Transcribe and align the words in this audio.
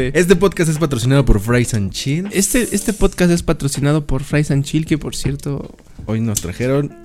Este 0.00 0.36
podcast 0.36 0.70
es 0.70 0.78
patrocinado 0.78 1.24
por 1.24 1.40
Fries 1.40 1.74
and 1.74 1.90
Chill. 1.90 2.28
Este, 2.30 2.68
este 2.70 2.92
podcast 2.92 3.32
es 3.32 3.42
patrocinado 3.42 4.06
por 4.06 4.22
Fries 4.22 4.52
and 4.52 4.62
Chill, 4.64 4.86
que 4.86 4.96
por 4.96 5.16
cierto, 5.16 5.74
Hoy 6.06 6.20
nos 6.20 6.40
trajeron 6.40 6.96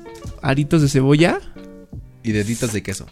aritos 0.43 0.83
de 0.83 0.89
cebolla. 0.89 1.39
y 2.21 2.33
deditas 2.33 2.71
de 2.71 2.83
queso. 2.83 3.07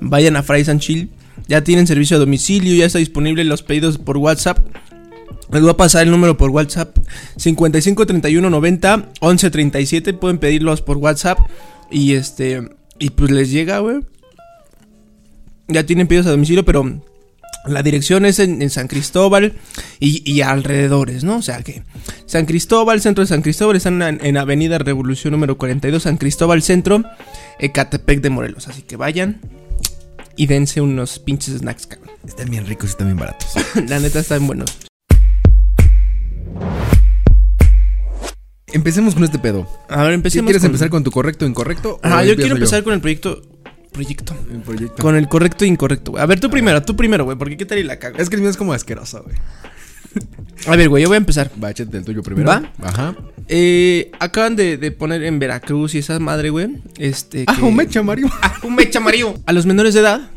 Vayan 0.00 0.34
a 0.34 0.42
Fries 0.42 0.68
and 0.68 0.80
Chill. 0.80 1.08
Ya 1.46 1.62
tienen 1.62 1.86
servicio 1.86 2.16
a 2.16 2.20
domicilio, 2.20 2.74
ya 2.74 2.86
está 2.86 2.98
disponible 2.98 3.44
los 3.44 3.62
pedidos 3.62 3.96
por 3.96 4.16
WhatsApp. 4.16 4.58
Les 5.52 5.62
voy 5.62 5.70
a 5.70 5.76
pasar 5.76 6.02
el 6.02 6.10
número 6.10 6.36
por 6.36 6.50
WhatsApp 6.50 6.98
55 7.36 8.06
31 8.06 8.50
90 8.50 9.08
11 9.20 9.50
37. 9.52 10.14
Pueden 10.14 10.38
pedirlos 10.38 10.82
por 10.82 10.96
WhatsApp. 10.96 11.38
Y 11.92 12.14
este. 12.14 12.70
Y 12.98 13.10
pues 13.10 13.30
les 13.30 13.52
llega, 13.52 13.78
güey. 13.78 14.00
Ya 15.72 15.84
tienen 15.86 16.06
pedidos 16.06 16.26
a 16.26 16.30
domicilio, 16.30 16.64
pero 16.64 17.00
la 17.66 17.82
dirección 17.82 18.24
es 18.26 18.38
en, 18.38 18.60
en 18.62 18.70
San 18.70 18.88
Cristóbal 18.88 19.54
y, 20.00 20.28
y 20.30 20.40
alrededores, 20.42 21.22
¿no? 21.24 21.36
O 21.36 21.42
sea 21.42 21.62
que 21.62 21.82
San 22.26 22.46
Cristóbal, 22.46 23.00
centro 23.00 23.22
de 23.22 23.28
San 23.28 23.42
Cristóbal, 23.42 23.76
están 23.76 24.02
en, 24.02 24.18
en 24.24 24.36
Avenida 24.36 24.78
Revolución 24.78 25.32
número 25.32 25.56
42, 25.58 26.02
San 26.02 26.16
Cristóbal 26.16 26.62
Centro, 26.62 27.04
Ecatepec 27.60 28.20
de 28.20 28.30
Morelos. 28.30 28.68
Así 28.68 28.82
que 28.82 28.96
vayan 28.96 29.40
y 30.36 30.46
dense 30.46 30.80
unos 30.80 31.18
pinches 31.18 31.58
snacks, 31.58 31.86
cabrón. 31.86 32.10
Están 32.26 32.50
bien 32.50 32.66
ricos 32.66 32.90
y 32.90 32.92
están 32.92 33.08
bien 33.08 33.18
baratos. 33.18 33.48
La 33.88 33.98
neta 34.00 34.20
están 34.20 34.46
buenos. 34.46 34.76
Empecemos 38.72 39.14
con 39.14 39.24
este 39.24 39.38
pedo. 39.38 39.68
A 39.88 40.02
ver, 40.04 40.10
¿Sí 40.10 40.14
empecemos. 40.14 40.46
¿Quieres 40.46 40.62
con- 40.62 40.70
empezar 40.70 40.88
con 40.90 41.04
tu 41.04 41.10
correcto 41.10 41.44
o 41.44 41.48
incorrecto? 41.48 42.00
o 42.02 42.06
Ajá, 42.06 42.24
yo 42.24 42.34
quiero 42.36 42.54
empezar 42.54 42.82
con 42.82 42.94
el 42.94 43.00
proyecto. 43.00 43.42
Proyecto. 43.92 44.34
El 44.50 44.60
proyecto. 44.62 45.02
Con 45.02 45.16
el 45.16 45.28
correcto 45.28 45.64
e 45.64 45.68
incorrecto, 45.68 46.12
güey. 46.12 46.22
A 46.22 46.26
ver, 46.26 46.40
tú 46.40 46.48
primero, 46.50 46.82
tú 46.82 46.96
primero, 46.96 47.24
güey, 47.24 47.36
porque 47.36 47.56
qué 47.56 47.66
tal 47.66 47.78
y 47.78 47.82
la 47.82 47.98
cago. 47.98 48.16
Es 48.18 48.28
que 48.30 48.36
el 48.36 48.40
mío 48.42 48.50
es 48.50 48.56
como 48.56 48.72
asqueroso, 48.72 49.22
güey. 49.22 49.36
A 50.66 50.76
ver, 50.76 50.88
güey, 50.88 51.02
yo 51.02 51.08
voy 51.08 51.16
a 51.16 51.18
empezar. 51.18 51.50
Va, 51.62 51.70
échate 51.70 51.96
el 51.98 52.04
tuyo 52.04 52.22
primero. 52.22 52.48
¿Va? 52.48 52.70
Ajá. 52.82 53.14
Eh, 53.48 54.10
acaban 54.20 54.54
de, 54.56 54.76
de 54.76 54.92
poner 54.92 55.22
en 55.24 55.38
Veracruz 55.38 55.94
y 55.94 55.98
esa 55.98 56.18
madre, 56.20 56.50
güey. 56.50 56.68
Este. 56.98 57.44
Ah, 57.48 57.56
que- 57.56 57.62
un 57.62 57.74
mecha, 57.76 58.02
Mario. 58.02 58.28
Ah, 58.42 58.54
un 58.62 58.74
mecha 58.74 58.98
amarillo. 58.98 59.34
A 59.46 59.52
los 59.52 59.66
menores 59.66 59.94
de 59.94 60.00
edad 60.00 60.30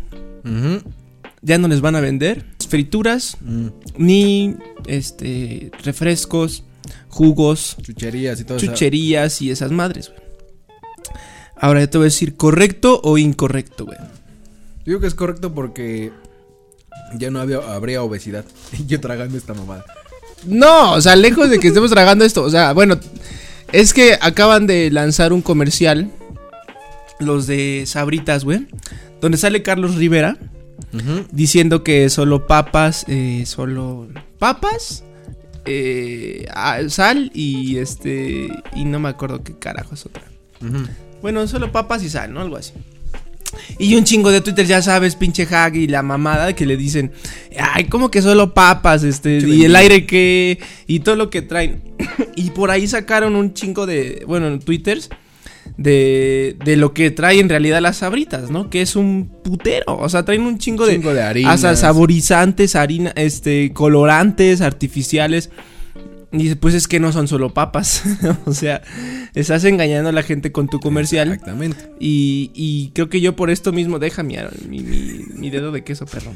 ya 1.42 1.58
no 1.58 1.68
les 1.68 1.82
van 1.82 1.96
a 1.96 2.02
vender 2.02 2.46
frituras 2.68 3.38
Mm, 3.42 3.68
ni 3.98 4.56
este 4.88 5.72
refrescos, 5.84 6.64
jugos, 7.08 7.78
Chucherías 7.82 8.40
y 8.42 8.44
todo 8.44 8.58
eso. 8.58 8.66
chucherías 8.68 9.42
y 9.42 9.52
esas 9.52 9.72
madres, 9.72 10.10
güey. 10.10 10.25
Ahora 11.66 11.80
yo 11.80 11.90
te 11.90 11.98
voy 11.98 12.06
a 12.06 12.10
decir 12.14 12.36
correcto 12.36 13.02
o 13.04 13.18
incorrecto, 13.18 13.86
güey. 13.86 13.98
Yo 13.98 14.06
digo 14.86 15.00
que 15.00 15.08
es 15.08 15.16
correcto 15.16 15.52
porque 15.52 16.12
ya 17.18 17.32
no 17.32 17.40
había, 17.40 17.58
habría 17.58 18.04
obesidad. 18.04 18.46
Yo 18.88 19.02
tragando 19.02 19.36
esta 19.36 19.56
mamada. 19.56 19.84
No, 20.46 20.92
o 20.92 21.02
sea, 21.02 21.16
lejos 21.16 21.50
de 21.50 21.58
que 21.58 21.70
estemos 21.70 21.90
tragando 21.90 22.24
esto. 22.24 22.44
O 22.44 22.52
sea, 22.52 22.74
bueno, 22.74 23.00
es 23.74 23.96
que 23.96 24.16
acaban 24.22 24.68
de 24.68 24.92
lanzar 24.92 25.34
un 25.34 25.42
comercial. 25.42 26.12
Los 27.20 27.48
de 27.48 27.86
Sabritas, 27.88 28.44
güey. 28.44 28.68
Donde 29.20 29.40
sale 29.40 29.64
Carlos 29.64 29.96
Rivera 29.96 30.38
diciendo 31.32 31.84
que 31.84 32.12
solo 32.12 32.46
papas, 32.46 33.06
eh, 33.08 33.44
solo 33.48 34.08
papas, 34.38 35.04
eh, 35.66 36.46
sal 36.90 37.32
y 37.34 37.78
este. 37.78 38.50
Y 38.76 38.86
no 38.86 39.00
me 39.00 39.10
acuerdo 39.10 39.44
qué 39.44 39.58
carajo 39.58 39.96
es 39.96 40.06
otra. 40.06 40.26
Ujú. 40.62 40.86
Bueno, 41.26 41.48
solo 41.48 41.72
papas 41.72 42.04
y 42.04 42.10
sal, 42.12 42.32
¿no? 42.32 42.40
Algo 42.40 42.56
así. 42.56 42.72
Y 43.80 43.96
un 43.96 44.04
chingo 44.04 44.30
de 44.30 44.42
Twitter, 44.42 44.68
ya 44.68 44.84
sabes, 44.84 45.16
pinche 45.16 45.48
hack 45.48 45.74
y 45.74 45.88
la 45.88 46.04
mamada 46.04 46.54
que 46.54 46.68
le 46.68 46.78
dicen, 46.78 47.14
ay, 47.60 47.86
como 47.86 48.12
que 48.12 48.22
solo 48.22 48.54
papas, 48.54 49.04
este, 49.04 49.40
y 49.40 49.66
el 49.66 49.76
aire 49.76 50.06
que, 50.06 50.60
y 50.86 51.00
todo 51.00 51.16
lo 51.16 51.32
que 51.32 51.42
traen. 51.42 51.82
y 52.36 52.52
por 52.52 52.70
ahí 52.70 52.88
sacaron 52.88 53.36
un 53.36 53.56
chingo 53.56 53.88
de, 53.88 54.24
bueno, 54.28 54.50
en 54.50 54.60
Twitters, 54.60 55.10
de, 55.78 56.58
de 56.64 56.78
lo 56.78 56.94
que 56.94 57.10
trae 57.10 57.40
en 57.40 57.50
realidad 57.50 57.82
las 57.82 57.98
sabritas, 57.98 58.52
¿no? 58.52 58.70
Que 58.70 58.84
es 58.84 58.96
un 58.96 59.28
putero, 59.44 59.98
o 59.98 60.08
sea, 60.08 60.26
traen 60.26 60.44
un 60.44 60.60
chingo 60.60 60.86
de, 60.86 60.94
Chingo 60.94 61.16
de 61.16 61.24
harinas. 61.24 61.56
hasta 61.56 61.76
saborizantes, 61.76 62.76
harina, 62.76 63.14
este, 63.16 63.74
colorantes, 63.74 64.62
artificiales. 64.62 65.50
Y 66.36 66.44
dice, 66.44 66.56
pues 66.58 66.74
es 66.74 66.88
que 66.88 67.00
no 67.00 67.12
son 67.14 67.28
solo 67.28 67.54
papas. 67.54 68.04
o 68.46 68.54
sea, 68.54 68.82
estás 69.34 69.64
engañando 69.64 70.10
a 70.10 70.12
la 70.12 70.22
gente 70.24 70.52
con 70.52 70.68
tu 70.68 70.80
comercial. 70.80 71.32
Exactamente. 71.32 71.90
Y, 72.00 72.52
y 72.54 72.92
creo 72.94 73.10
que 73.10 73.22
yo 73.22 73.36
por 73.36 73.50
esto 73.50 73.72
mismo, 73.72 74.00
deja 74.00 74.22
mi, 74.24 74.36
mi, 74.68 74.82
mi- 74.82 75.20
mi 75.36 75.50
dedo 75.50 75.72
de 75.72 75.84
queso, 75.84 76.06
perro. 76.06 76.34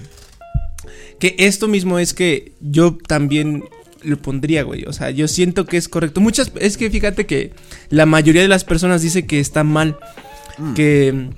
Que 1.20 1.36
esto 1.40 1.68
mismo 1.68 2.00
es 2.00 2.14
que 2.14 2.54
yo 2.62 2.98
también 3.08 3.66
lo 4.02 4.18
pondría, 4.22 4.64
güey. 4.64 4.86
O 4.86 4.94
sea, 4.94 5.10
yo 5.10 5.28
siento 5.28 5.66
que 5.66 5.76
es 5.76 5.90
correcto. 5.90 6.22
Muchas, 6.22 6.52
es 6.60 6.78
que 6.78 6.90
fíjate 6.90 7.26
que 7.26 7.52
la 7.90 8.06
mayoría 8.06 8.42
de 8.42 8.48
las 8.48 8.64
personas 8.64 9.02
dice 9.02 9.26
que 9.26 9.40
está 9.40 9.64
mal. 9.64 9.98
Mm. 10.58 10.74
Que... 10.76 11.30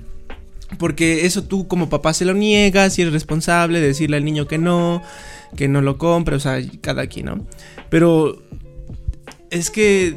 Porque 0.78 1.26
eso 1.26 1.42
tú 1.42 1.68
como 1.68 1.90
papá 1.90 2.14
se 2.14 2.24
lo 2.24 2.32
niegas 2.32 2.98
y 2.98 3.02
eres 3.02 3.12
responsable 3.12 3.80
de 3.80 3.88
decirle 3.88 4.16
al 4.16 4.24
niño 4.24 4.46
que 4.46 4.56
no, 4.56 5.02
que 5.54 5.68
no 5.68 5.82
lo 5.82 5.98
compre, 5.98 6.36
o 6.36 6.40
sea, 6.40 6.58
cada 6.80 7.08
quien, 7.08 7.26
¿no? 7.26 7.46
Pero 7.92 8.42
es 9.50 9.68
que, 9.70 10.16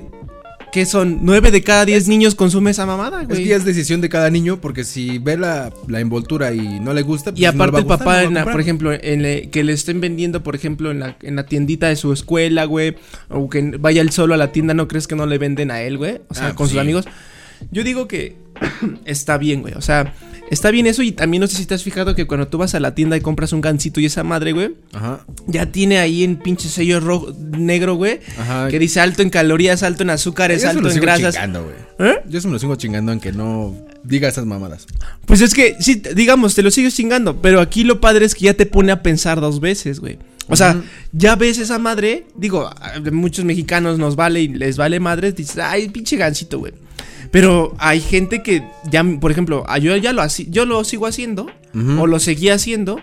que 0.71 0.85
son 0.85 1.19
nueve 1.23 1.51
de 1.51 1.61
cada 1.61 1.83
diez 1.85 2.07
niños 2.07 2.35
consume 2.35 2.71
esa 2.71 2.85
mamada, 2.85 3.21
Es 3.23 3.27
güey. 3.27 3.43
que 3.43 3.49
ya 3.49 3.55
es 3.57 3.65
decisión 3.65 3.99
de 3.99 4.07
cada 4.09 4.29
niño 4.29 4.59
porque 4.61 4.83
si 4.85 5.17
ve 5.19 5.35
la, 5.37 5.71
la 5.89 5.99
envoltura 5.99 6.53
y 6.53 6.79
no 6.79 6.93
le 6.93 7.01
gusta, 7.01 7.31
pues 7.31 7.41
Y 7.41 7.43
no 7.43 7.49
aparte 7.49 7.75
a 7.75 7.79
el 7.79 7.85
gustar, 7.85 7.99
papá, 7.99 8.21
no 8.21 8.27
en 8.29 8.33
la- 8.33 8.43
por 8.45 8.61
ejemplo, 8.61 8.91
en 8.93 9.21
le- 9.21 9.49
que 9.49 9.63
le 9.65 9.73
estén 9.73 9.99
vendiendo, 9.99 10.41
por 10.41 10.55
ejemplo, 10.55 10.89
en 10.91 10.99
la, 11.01 11.17
en 11.21 11.35
la 11.35 11.45
tiendita 11.45 11.89
de 11.89 11.97
su 11.97 12.13
escuela, 12.13 12.63
güey, 12.65 12.95
o 13.29 13.49
que 13.49 13.61
vaya 13.77 14.01
él 14.01 14.11
solo 14.11 14.33
a 14.33 14.37
la 14.37 14.51
tienda, 14.53 14.73
¿no 14.73 14.87
crees 14.87 15.05
que 15.07 15.15
no 15.17 15.25
le 15.25 15.37
venden 15.37 15.69
a 15.69 15.81
él, 15.81 15.97
güey? 15.97 16.21
O 16.29 16.33
sea, 16.33 16.47
Ah, 16.47 16.55
con 16.55 16.69
sus 16.69 16.77
amigos. 16.79 17.05
Yo 17.71 17.83
digo 17.83 18.07
que 18.07 18.35
está 19.05 19.37
bien, 19.37 19.61
güey, 19.61 19.73
o 19.73 19.81
sea, 19.81 20.13
está 20.49 20.71
bien 20.71 20.87
eso 20.87 21.01
y 21.01 21.11
también 21.11 21.41
no 21.41 21.47
sé 21.47 21.57
si 21.57 21.65
te 21.65 21.73
has 21.73 21.83
fijado 21.83 22.15
que 22.15 22.25
cuando 22.25 22.47
tú 22.47 22.57
vas 22.57 22.73
a 22.75 22.79
la 22.79 22.95
tienda 22.95 23.17
y 23.17 23.21
compras 23.21 23.51
un 23.53 23.61
gansito 23.61 23.99
y 23.99 24.05
esa 24.05 24.23
madre, 24.23 24.53
güey, 24.53 24.75
Ajá, 24.93 25.25
ya 25.47 25.65
tiene 25.71 25.97
ahí 25.99 26.23
en 26.23 26.37
pinche 26.37 26.69
sello 26.69 26.99
rojo, 26.99 27.33
negro, 27.57 27.95
güey, 27.95 28.19
ajá. 28.37 28.67
que 28.69 28.79
dice 28.79 28.99
alto 29.01 29.21
en 29.21 29.29
calorías, 29.29 29.83
alto 29.83 30.03
en 30.03 30.09
azúcares, 30.11 30.61
Yo 30.61 30.69
eso 30.69 30.77
alto 30.77 30.81
lo 30.83 30.87
en 30.89 30.93
sigo 30.93 31.03
grasas. 31.05 31.35
chingando, 31.35 31.63
güey. 31.63 32.09
¿Eh? 32.11 32.21
Yo 32.29 32.37
eso 32.39 32.47
me 32.47 32.53
lo 32.53 32.59
sigo 32.59 32.75
chingando 32.75 33.11
aunque 33.11 33.31
no 33.31 33.75
diga 34.03 34.27
esas 34.29 34.45
mamadas. 34.45 34.85
Pues 35.25 35.41
es 35.41 35.53
que, 35.53 35.75
sí, 35.79 36.01
digamos, 36.15 36.53
te 36.55 36.61
lo 36.63 36.71
sigues 36.71 36.95
chingando, 36.95 37.41
pero 37.41 37.59
aquí 37.59 37.83
lo 37.83 37.99
padre 37.99 38.25
es 38.25 38.35
que 38.35 38.45
ya 38.45 38.53
te 38.53 38.65
pone 38.65 38.91
a 38.91 39.01
pensar 39.01 39.41
dos 39.41 39.59
veces, 39.59 39.99
güey. 39.99 40.17
O 40.47 40.55
sea, 40.55 40.79
ya 41.11 41.35
ves 41.35 41.57
esa 41.57 41.79
madre, 41.79 42.27
digo, 42.35 42.67
a 42.67 42.99
muchos 43.11 43.43
mexicanos 43.45 43.97
nos 43.97 44.15
vale 44.15 44.41
y 44.43 44.47
les 44.47 44.77
vale 44.77 44.99
madres, 44.99 45.35
dices, 45.35 45.57
ay, 45.57 45.89
pinche 45.89 46.17
gancito, 46.17 46.59
güey. 46.59 46.71
Pero 47.35 47.75
hay 47.79 47.99
gente 47.99 48.41
que 48.41 48.63
ya, 48.89 49.03
por 49.19 49.29
ejemplo, 49.29 49.65
yo 49.81 49.97
ya 49.97 50.13
lo 50.13 50.25
yo 50.25 50.65
lo 50.65 50.81
sigo 50.85 51.05
haciendo, 51.05 51.47
o 51.99 52.07
lo 52.07 52.19
seguía 52.19 52.53
haciendo. 52.53 53.01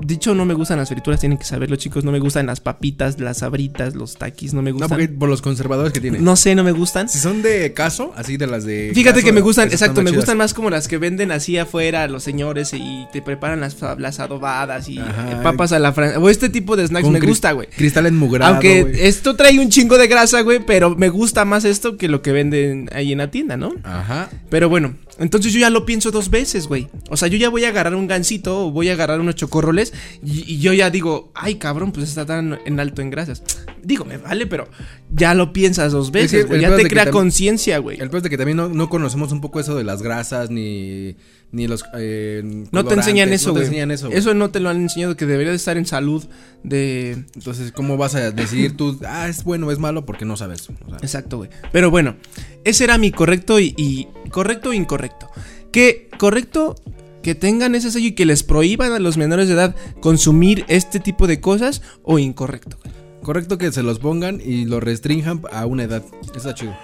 Dicho, 0.00 0.34
no 0.34 0.44
me 0.44 0.54
gustan 0.54 0.78
las 0.78 0.88
frituras, 0.88 1.20
tienen 1.20 1.38
que 1.38 1.44
saberlo, 1.44 1.76
chicos, 1.76 2.04
no 2.04 2.12
me 2.12 2.18
gustan 2.18 2.46
las 2.46 2.60
papitas, 2.60 3.20
las 3.20 3.38
sabritas, 3.38 3.94
los 3.94 4.16
taquis, 4.16 4.54
no 4.54 4.62
me 4.62 4.70
No, 4.70 4.76
gustan. 4.78 4.88
porque 4.90 5.08
por 5.08 5.28
los 5.28 5.42
conservadores 5.42 5.92
que 5.92 6.00
tiene. 6.00 6.18
No 6.18 6.36
sé, 6.36 6.54
no 6.54 6.64
me 6.64 6.72
gustan. 6.72 7.08
Si 7.08 7.18
son 7.18 7.42
de 7.42 7.72
caso, 7.72 8.12
así 8.16 8.36
de 8.36 8.46
las 8.46 8.64
de. 8.64 8.92
Fíjate 8.94 9.16
caso, 9.20 9.26
que 9.26 9.32
me 9.32 9.40
gustan, 9.40 9.68
exacto, 9.70 10.00
me 10.02 10.10
chidas. 10.10 10.22
gustan 10.24 10.38
más 10.38 10.54
como 10.54 10.70
las 10.70 10.88
que 10.88 10.98
venden 10.98 11.32
así 11.32 11.58
afuera 11.58 12.06
los 12.08 12.22
señores 12.22 12.72
y 12.74 13.06
te 13.12 13.22
preparan 13.22 13.60
las, 13.60 13.76
las 13.98 14.20
adobadas 14.20 14.88
y 14.88 14.98
Ajá. 14.98 15.32
eh, 15.32 15.36
papas 15.42 15.72
a 15.72 15.78
la 15.78 15.92
francesa. 15.92 16.20
O 16.20 16.28
este 16.28 16.48
tipo 16.48 16.76
de 16.76 16.86
snacks 16.86 17.08
me 17.08 17.20
gusta, 17.20 17.52
güey. 17.52 17.68
Cristal 17.68 18.06
enmugrado. 18.06 18.54
Aunque 18.54 19.06
esto 19.08 19.36
trae 19.36 19.58
un 19.58 19.68
chingo 19.70 19.98
de 19.98 20.06
grasa, 20.08 20.40
güey, 20.42 20.60
pero 20.64 20.94
me 20.96 21.08
gusta 21.08 21.44
más 21.44 21.64
esto 21.64 21.96
que 21.96 22.08
lo 22.08 22.22
que 22.22 22.32
venden 22.32 22.88
ahí 22.92 23.12
en 23.12 23.18
la 23.18 23.30
tienda, 23.30 23.56
¿no? 23.56 23.72
Ajá. 23.84 24.30
Pero 24.50 24.68
bueno, 24.68 24.94
entonces 25.18 25.52
yo 25.52 25.60
ya 25.60 25.70
lo 25.70 25.84
pienso 25.86 26.10
dos 26.10 26.30
veces, 26.30 26.66
güey. 26.66 26.88
O 27.10 27.16
sea, 27.16 27.28
yo 27.28 27.36
ya 27.38 27.48
voy 27.48 27.64
a 27.64 27.68
agarrar 27.68 27.94
un 27.94 28.06
gansito 28.06 28.66
o 28.66 28.70
voy 28.70 28.88
a 28.88 28.92
agarrar 28.94 29.20
unos 29.20 29.34
chocorroles 29.54 29.92
y, 30.22 30.52
y 30.54 30.58
yo 30.58 30.72
ya 30.72 30.90
digo, 30.90 31.30
ay, 31.34 31.56
cabrón, 31.56 31.92
pues 31.92 32.08
está 32.08 32.26
tan 32.26 32.58
en 32.64 32.80
alto 32.80 33.02
en 33.02 33.10
grasas. 33.10 33.42
Digo, 33.82 34.04
me 34.04 34.16
vale, 34.18 34.46
pero 34.46 34.68
ya 35.10 35.34
lo 35.34 35.52
piensas 35.52 35.92
dos 35.92 36.10
veces. 36.10 36.46
Ya 36.60 36.74
te 36.74 36.88
crea 36.88 37.10
conciencia, 37.10 37.78
güey. 37.78 38.00
El 38.00 38.08
peor 38.10 38.18
es 38.18 38.22
de 38.24 38.30
que 38.30 38.38
también 38.38 38.56
no, 38.56 38.68
no 38.68 38.88
conocemos 38.88 39.30
un 39.32 39.40
poco 39.40 39.60
eso 39.60 39.76
de 39.76 39.84
las 39.84 40.02
grasas 40.02 40.50
ni, 40.50 41.16
ni 41.52 41.68
los. 41.68 41.84
eh, 41.96 42.42
No 42.72 42.84
te 42.84 42.94
enseñan 42.94 43.32
eso, 43.32 43.48
No 43.48 43.52
güey. 43.52 43.62
te 43.64 43.66
enseñan 43.68 43.90
eso. 43.90 44.08
Eso 44.08 44.34
no 44.34 44.50
te 44.50 44.58
lo 44.60 44.70
han 44.70 44.80
enseñado, 44.82 45.16
que 45.16 45.26
debería 45.26 45.50
de 45.50 45.56
estar 45.56 45.76
en 45.76 45.86
salud 45.86 46.24
de... 46.62 47.12
Entonces, 47.34 47.70
¿cómo 47.72 47.96
vas 47.98 48.14
a 48.14 48.30
decidir 48.30 48.76
tú? 48.76 48.98
Ah, 49.06 49.28
es 49.28 49.44
bueno 49.44 49.66
o 49.66 49.70
es 49.70 49.78
malo 49.78 50.04
porque 50.06 50.24
no 50.24 50.36
sabes. 50.36 50.68
O 50.70 50.88
sea, 50.88 50.98
Exacto, 51.02 51.36
güey. 51.36 51.50
Pero 51.72 51.90
bueno, 51.90 52.16
ese 52.64 52.84
era 52.84 52.96
mi 52.98 53.12
correcto 53.12 53.60
y, 53.60 53.74
y- 53.76 54.08
correcto 54.30 54.72
e 54.72 54.76
incorrecto. 54.76 55.28
Que 55.70 56.08
correcto 56.18 56.76
que 57.24 57.34
tengan 57.34 57.74
ese 57.74 57.90
sello 57.90 58.06
y 58.06 58.12
que 58.12 58.24
les 58.26 58.44
prohíban 58.44 58.92
a 58.92 59.00
los 59.00 59.16
menores 59.16 59.48
de 59.48 59.54
edad 59.54 59.74
consumir 60.00 60.64
este 60.68 61.00
tipo 61.00 61.26
de 61.26 61.40
cosas 61.40 61.82
o 62.04 62.20
incorrecto. 62.20 62.78
correcto 63.22 63.56
que 63.58 63.72
se 63.72 63.82
los 63.82 63.98
pongan 63.98 64.40
y 64.44 64.66
lo 64.66 64.78
restrinjan 64.80 65.40
a 65.50 65.64
una 65.66 65.84
edad. 65.84 66.04
Está 66.36 66.54
chido. 66.54 66.76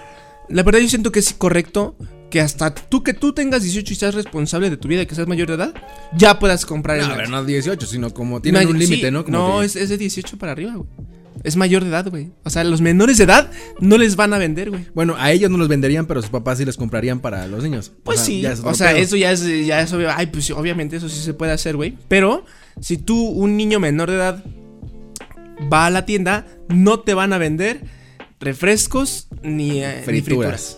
La 0.49 0.63
verdad 0.63 0.79
yo 0.79 0.89
siento 0.89 1.11
que 1.11 1.19
es 1.19 1.33
correcto 1.33 1.95
que 2.31 2.41
hasta 2.41 2.73
tú 2.73 3.03
que 3.03 3.13
tú 3.13 3.31
tengas 3.33 3.61
18 3.61 3.93
y 3.93 3.95
seas 3.95 4.15
responsable 4.15 4.69
de 4.71 4.77
tu 4.77 4.87
vida, 4.87 5.05
que 5.05 5.13
seas 5.13 5.27
mayor 5.27 5.47
de 5.49 5.53
edad, 5.53 5.73
ya 6.17 6.39
puedas 6.39 6.65
comprar 6.65 6.97
el 6.97 7.03
No, 7.03 7.09
gancho. 7.09 7.23
pero 7.25 7.29
no 7.41 7.45
18, 7.45 7.85
sino 7.85 8.11
como 8.13 8.41
tienen 8.41 8.67
un 8.67 8.79
límite, 8.79 9.07
sí, 9.07 9.11
¿no? 9.11 9.23
Como 9.23 9.37
no, 9.37 9.59
que- 9.59 9.65
es, 9.67 9.75
es 9.75 9.89
de 9.89 9.97
18 9.99 10.37
para 10.39 10.53
arriba, 10.53 10.73
güey. 10.75 10.89
Es 11.43 11.55
mayor 11.55 11.83
de 11.83 11.89
edad, 11.89 12.07
güey. 12.09 12.31
O 12.43 12.49
sea, 12.49 12.63
los 12.63 12.81
menores 12.81 13.17
de 13.17 13.23
edad 13.23 13.49
no 13.79 13.97
les 13.97 14.15
van 14.15 14.33
a 14.33 14.37
vender, 14.37 14.69
güey. 14.69 14.87
Bueno, 14.93 15.15
a 15.17 15.31
ellos 15.31 15.49
no 15.49 15.57
los 15.57 15.67
venderían, 15.67 16.05
pero 16.05 16.21
sus 16.21 16.29
papás 16.29 16.57
sí 16.57 16.65
los 16.65 16.77
comprarían 16.77 17.19
para 17.19 17.47
los 17.47 17.63
niños. 17.63 17.91
Pues 18.03 18.19
O 18.19 18.23
sea, 18.23 18.25
sí, 18.25 18.45
o 18.63 18.73
sea, 18.73 18.89
pedo. 18.89 18.99
eso 18.99 19.15
ya 19.15 19.31
es, 19.31 19.65
ya 19.65 19.81
es 19.81 19.91
obvio. 19.93 20.09
Ay, 20.15 20.27
pues 20.27 20.49
obviamente 20.51 20.97
eso 20.97 21.09
sí 21.09 21.21
se 21.21 21.33
puede 21.33 21.51
hacer, 21.51 21.75
güey. 21.75 21.97
Pero 22.07 22.45
si 22.79 22.97
tú, 22.97 23.27
un 23.27 23.57
niño 23.57 23.79
menor 23.79 24.09
de 24.09 24.17
edad, 24.17 24.43
va 25.71 25.87
a 25.87 25.89
la 25.89 26.05
tienda, 26.05 26.45
no 26.69 26.99
te 26.99 27.13
van 27.13 27.33
a 27.33 27.37
vender 27.37 27.81
refrescos 28.39 29.27
ni, 29.41 29.83
eh, 29.83 29.97
ni 29.99 30.03
frituras. 30.03 30.77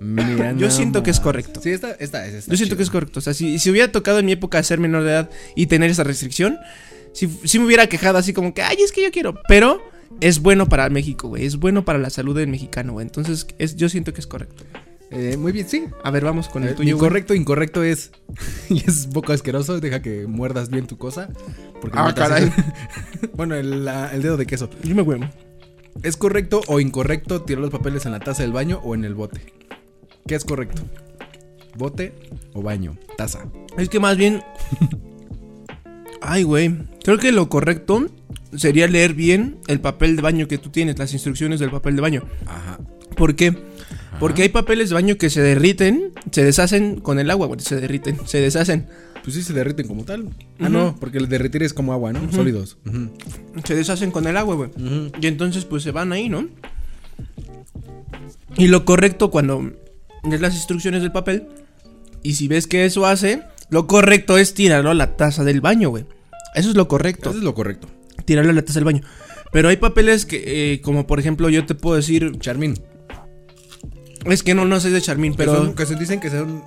Mira 0.00 0.52
Yo 0.56 0.70
siento 0.70 1.02
que 1.02 1.10
es 1.10 1.20
correcto. 1.20 1.60
Sí, 1.62 1.70
esta, 1.70 1.92
esta 1.92 2.26
es. 2.26 2.34
está 2.34 2.50
Yo 2.50 2.56
siento 2.56 2.76
que 2.76 2.82
es 2.82 2.90
correcto. 2.90 3.18
O 3.18 3.22
sea, 3.22 3.34
si, 3.34 3.58
si 3.58 3.70
hubiera 3.70 3.92
tocado 3.92 4.18
en 4.18 4.26
mi 4.26 4.32
época 4.32 4.62
ser 4.62 4.80
menor 4.80 5.04
de 5.04 5.10
edad 5.10 5.30
y 5.54 5.66
tener 5.66 5.90
esa 5.90 6.04
restricción, 6.04 6.58
si, 7.12 7.28
si 7.44 7.58
me 7.58 7.66
hubiera 7.66 7.86
quejado 7.86 8.18
así 8.18 8.32
como 8.32 8.54
que, 8.54 8.62
ay, 8.62 8.78
es 8.82 8.92
que 8.92 9.02
yo 9.02 9.10
quiero. 9.10 9.34
Pero 9.46 9.82
es 10.20 10.40
bueno 10.40 10.68
para 10.68 10.88
México, 10.90 11.28
güey. 11.28 11.44
Es 11.44 11.56
bueno 11.58 11.84
para 11.84 11.98
la 11.98 12.10
salud 12.10 12.36
del 12.36 12.48
mexicano, 12.48 12.92
güey. 12.94 13.06
Entonces, 13.06 13.46
es, 13.58 13.76
yo 13.76 13.88
siento 13.88 14.12
que 14.12 14.20
es 14.20 14.26
correcto. 14.26 14.64
Eh, 15.12 15.36
muy 15.36 15.50
bien, 15.52 15.68
sí. 15.68 15.84
A 16.04 16.10
ver, 16.10 16.24
vamos 16.24 16.48
con 16.48 16.62
el 16.62 16.70
Eh, 16.70 16.72
tuyo. 16.74 16.96
güey. 16.96 17.06
incorrecto, 17.06 17.34
incorrecto 17.34 17.82
es. 17.82 18.12
y 18.68 18.78
es 18.88 19.06
un 19.06 19.12
poco 19.12 19.32
asqueroso. 19.32 19.80
Deja 19.80 20.02
que 20.02 20.26
muerdas 20.26 20.68
bien 20.70 20.86
tu 20.86 20.98
cosa. 20.98 21.28
Porque 21.80 21.98
Ah, 21.98 22.08
no 22.08 22.14
caray. 22.14 22.52
bueno, 23.34 23.54
el, 23.56 23.84
la- 23.84 24.12
el 24.14 24.22
dedo 24.22 24.36
de 24.36 24.46
queso. 24.46 24.68
Dime, 24.82 25.02
güey. 25.02 25.20
¿Es 26.02 26.16
correcto 26.16 26.60
o 26.68 26.78
incorrecto 26.80 27.42
tirar 27.42 27.62
los 27.62 27.70
papeles 27.70 28.06
en 28.06 28.12
la 28.12 28.20
taza 28.20 28.42
del 28.42 28.52
baño 28.52 28.80
o 28.84 28.94
en 28.94 29.04
el 29.04 29.14
bote? 29.14 29.40
¿Qué 30.26 30.34
es 30.36 30.44
correcto? 30.44 30.82
¿Bote 31.76 32.12
o 32.52 32.62
baño? 32.62 32.96
Taza. 33.16 33.44
Es 33.76 33.88
que 33.88 33.98
más 33.98 34.16
bien. 34.16 34.42
Ay, 36.20 36.42
güey. 36.44 36.76
Creo 37.02 37.18
que 37.18 37.32
lo 37.32 37.48
correcto 37.48 38.06
sería 38.56 38.86
leer 38.86 39.14
bien 39.14 39.58
el 39.66 39.80
papel 39.80 40.16
de 40.16 40.22
baño 40.22 40.48
que 40.48 40.58
tú 40.58 40.70
tienes, 40.70 40.98
las 40.98 41.12
instrucciones 41.12 41.60
del 41.60 41.70
papel 41.70 41.96
de 41.96 42.02
baño. 42.02 42.24
Ajá. 42.46 42.78
¿Por 43.16 43.36
qué? 43.36 43.56
Porque 44.18 44.42
hay 44.42 44.48
papeles 44.48 44.88
de 44.90 44.94
baño 44.94 45.16
que 45.16 45.30
se 45.30 45.40
derriten, 45.40 46.12
se 46.30 46.44
deshacen 46.44 47.00
con 47.00 47.18
el 47.18 47.30
agua, 47.30 47.46
güey. 47.46 47.60
Se 47.60 47.80
derriten, 47.80 48.18
se 48.26 48.40
deshacen. 48.40 48.86
Pues 49.22 49.36
sí 49.36 49.42
se 49.42 49.52
derriten 49.52 49.86
como 49.86 50.04
tal. 50.04 50.28
Ah, 50.58 50.68
no, 50.68 50.96
porque 50.98 51.18
el 51.18 51.28
derretir 51.28 51.62
es 51.62 51.74
como 51.74 51.92
agua, 51.92 52.12
¿no? 52.12 52.32
Sólidos. 52.32 52.78
Se 53.64 53.74
deshacen 53.74 54.10
con 54.10 54.26
el 54.26 54.36
agua, 54.36 54.54
güey. 54.54 54.70
Y 55.20 55.26
entonces, 55.26 55.64
pues 55.64 55.82
se 55.82 55.90
van 55.90 56.12
ahí, 56.12 56.28
¿no? 56.28 56.48
Y 58.56 58.68
lo 58.68 58.84
correcto 58.84 59.30
cuando 59.30 59.72
lees 60.22 60.40
las 60.40 60.54
instrucciones 60.54 61.02
del 61.02 61.12
papel, 61.12 61.46
y 62.22 62.34
si 62.34 62.48
ves 62.48 62.66
que 62.66 62.84
eso 62.84 63.06
hace, 63.06 63.42
lo 63.70 63.86
correcto 63.86 64.38
es 64.38 64.54
tirarlo 64.54 64.90
a 64.90 64.94
la 64.94 65.16
taza 65.16 65.44
del 65.44 65.60
baño, 65.60 65.90
güey. 65.90 66.04
Eso 66.54 66.70
es 66.70 66.76
lo 66.76 66.88
correcto. 66.88 67.30
Eso 67.30 67.38
es 67.38 67.44
lo 67.44 67.54
correcto. 67.54 67.88
Tirarlo 68.24 68.50
a 68.50 68.54
la 68.54 68.62
taza 68.62 68.78
del 68.78 68.84
baño. 68.84 69.02
Pero 69.52 69.68
hay 69.68 69.76
papeles 69.76 70.26
que, 70.26 70.74
eh, 70.74 70.80
como 70.80 71.06
por 71.06 71.18
ejemplo, 71.18 71.48
yo 71.48 71.66
te 71.66 71.74
puedo 71.74 71.96
decir, 71.96 72.38
Charmín. 72.38 72.74
es 74.24 74.42
que 74.42 74.54
no, 74.54 74.64
no 74.64 74.80
sé 74.80 74.90
de 74.90 75.00
Charmín, 75.00 75.34
Pero 75.36 75.74
que 75.74 75.86
se 75.86 75.96
dicen 75.96 76.20
que 76.20 76.30
son. 76.30 76.62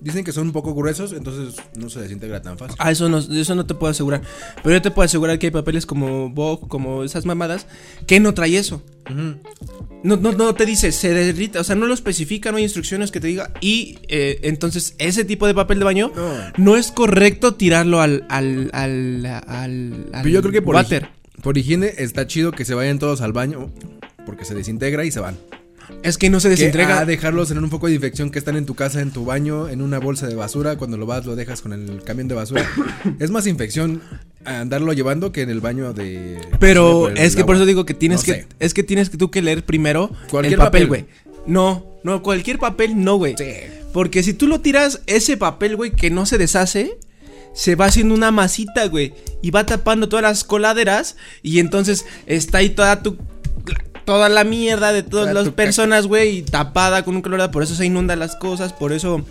Dicen 0.00 0.24
que 0.24 0.32
son 0.32 0.46
un 0.48 0.52
poco 0.52 0.74
gruesos, 0.74 1.12
entonces 1.12 1.56
no 1.76 1.90
se 1.90 2.00
desintegra 2.00 2.40
tan 2.42 2.56
fácil. 2.58 2.76
a 2.78 2.90
eso 2.90 3.08
no, 3.08 3.18
eso 3.18 3.54
no 3.54 3.66
te 3.66 3.74
puedo 3.74 3.90
asegurar. 3.90 4.22
Pero 4.62 4.76
yo 4.76 4.82
te 4.82 4.90
puedo 4.90 5.04
asegurar 5.06 5.38
que 5.38 5.46
hay 5.48 5.50
papeles 5.50 5.86
como 5.86 6.30
Vogue, 6.30 6.66
como 6.68 7.04
esas 7.04 7.26
mamadas, 7.26 7.66
que 8.06 8.20
no 8.20 8.34
trae 8.34 8.56
eso. 8.56 8.82
No, 10.02 10.16
no, 10.16 10.32
no 10.32 10.54
te 10.54 10.64
dice, 10.66 10.92
se 10.92 11.12
derrite, 11.12 11.58
o 11.58 11.64
sea, 11.64 11.74
no 11.76 11.86
lo 11.86 11.94
especifica, 11.94 12.50
no 12.52 12.58
hay 12.58 12.62
instrucciones 12.64 13.10
que 13.10 13.20
te 13.20 13.26
diga. 13.26 13.50
Y 13.60 13.98
eh, 14.08 14.38
entonces, 14.44 14.94
ese 14.98 15.24
tipo 15.24 15.46
de 15.46 15.54
papel 15.54 15.78
de 15.80 15.84
baño 15.84 16.12
No. 16.14 16.32
no 16.56 16.76
es 16.76 16.90
correcto 16.92 17.54
tirarlo 17.54 18.00
al, 18.00 18.24
al, 18.28 18.70
al, 18.72 19.26
al, 19.26 19.44
al 19.48 20.22
Pero 20.22 20.28
yo 20.28 20.40
creo 20.42 20.52
que 20.52 20.62
por, 20.62 20.76
water. 20.76 21.08
por 21.42 21.58
higiene 21.58 21.92
está 21.98 22.26
chido 22.26 22.52
que 22.52 22.64
se 22.64 22.74
vayan 22.74 22.98
todos 22.98 23.20
al 23.20 23.32
baño 23.32 23.70
porque 24.24 24.44
se 24.44 24.54
desintegra 24.54 25.04
y 25.04 25.10
se 25.10 25.20
van. 25.20 25.36
Es 26.02 26.16
que 26.18 26.30
no 26.30 26.40
se 26.40 26.48
Que 26.48 26.56
desentrega. 26.56 27.00
a 27.00 27.04
dejarlos 27.04 27.50
en 27.50 27.58
un 27.58 27.70
foco 27.70 27.86
de 27.88 27.94
infección 27.94 28.30
que 28.30 28.38
están 28.38 28.56
en 28.56 28.66
tu 28.66 28.74
casa, 28.74 29.00
en 29.00 29.10
tu 29.10 29.24
baño, 29.24 29.68
en 29.68 29.82
una 29.82 29.98
bolsa 29.98 30.26
de 30.26 30.34
basura. 30.34 30.76
Cuando 30.76 30.96
lo 30.96 31.06
vas, 31.06 31.26
lo 31.26 31.36
dejas 31.36 31.60
con 31.60 31.72
el 31.72 32.02
camión 32.04 32.28
de 32.28 32.34
basura. 32.34 32.66
es 33.18 33.30
más 33.30 33.46
infección 33.46 34.00
andarlo 34.44 34.92
llevando 34.92 35.32
que 35.32 35.42
en 35.42 35.50
el 35.50 35.60
baño 35.60 35.92
de. 35.92 36.38
Pero 36.58 37.08
el 37.08 37.18
es 37.18 37.36
que 37.36 37.44
por 37.44 37.56
eso 37.56 37.66
digo 37.66 37.84
que 37.84 37.94
tienes 37.94 38.20
No 38.20 38.24
que 38.24 38.32
sé. 38.42 38.46
es 38.58 38.72
que 38.74 38.82
tienes 38.82 39.10
que 39.10 39.18
tú 39.18 39.30
que 39.30 39.42
leer 39.42 39.64
primero 39.64 40.10
Cualquier 40.30 40.54
el 40.54 40.58
papel, 40.58 40.88
papel. 40.88 40.88
güey. 40.88 41.06
No, 41.46 41.86
no, 42.04 42.22
cualquier 42.22 42.58
papel 42.58 43.02
no, 43.02 43.16
güey. 43.16 43.34
Sí. 43.36 43.44
Porque 43.92 44.22
si 44.22 44.34
tú 44.34 44.46
lo 44.46 44.60
tiras 44.60 45.00
ese 45.06 45.36
papel, 45.36 45.76
güey, 45.76 45.90
que 45.90 46.10
no 46.10 46.24
se 46.24 46.38
deshace, 46.38 46.98
se 47.54 47.74
va 47.74 47.86
haciendo 47.86 48.14
una 48.14 48.30
masita, 48.30 48.86
güey, 48.86 49.12
y 49.42 49.50
va 49.50 49.66
tapando 49.66 50.08
todas 50.08 50.22
las 50.22 50.44
coladeras 50.44 51.16
y 51.42 51.58
entonces 51.58 52.06
está 52.26 52.58
ahí 52.58 52.70
toda 52.70 53.02
tu 53.02 53.16
toda 54.04 54.28
la 54.28 54.44
mierda 54.44 54.92
de 54.92 55.02
todas 55.02 55.30
Toda 55.30 55.44
las 55.44 55.52
personas, 55.52 56.06
güey, 56.06 56.38
y 56.38 56.42
tapada 56.42 57.04
con 57.04 57.16
un 57.16 57.22
colorado, 57.22 57.50
por 57.50 57.62
eso 57.62 57.74
se 57.74 57.86
inundan 57.86 58.18
las 58.18 58.36
cosas, 58.36 58.72
por 58.72 58.92
eso 58.92 59.24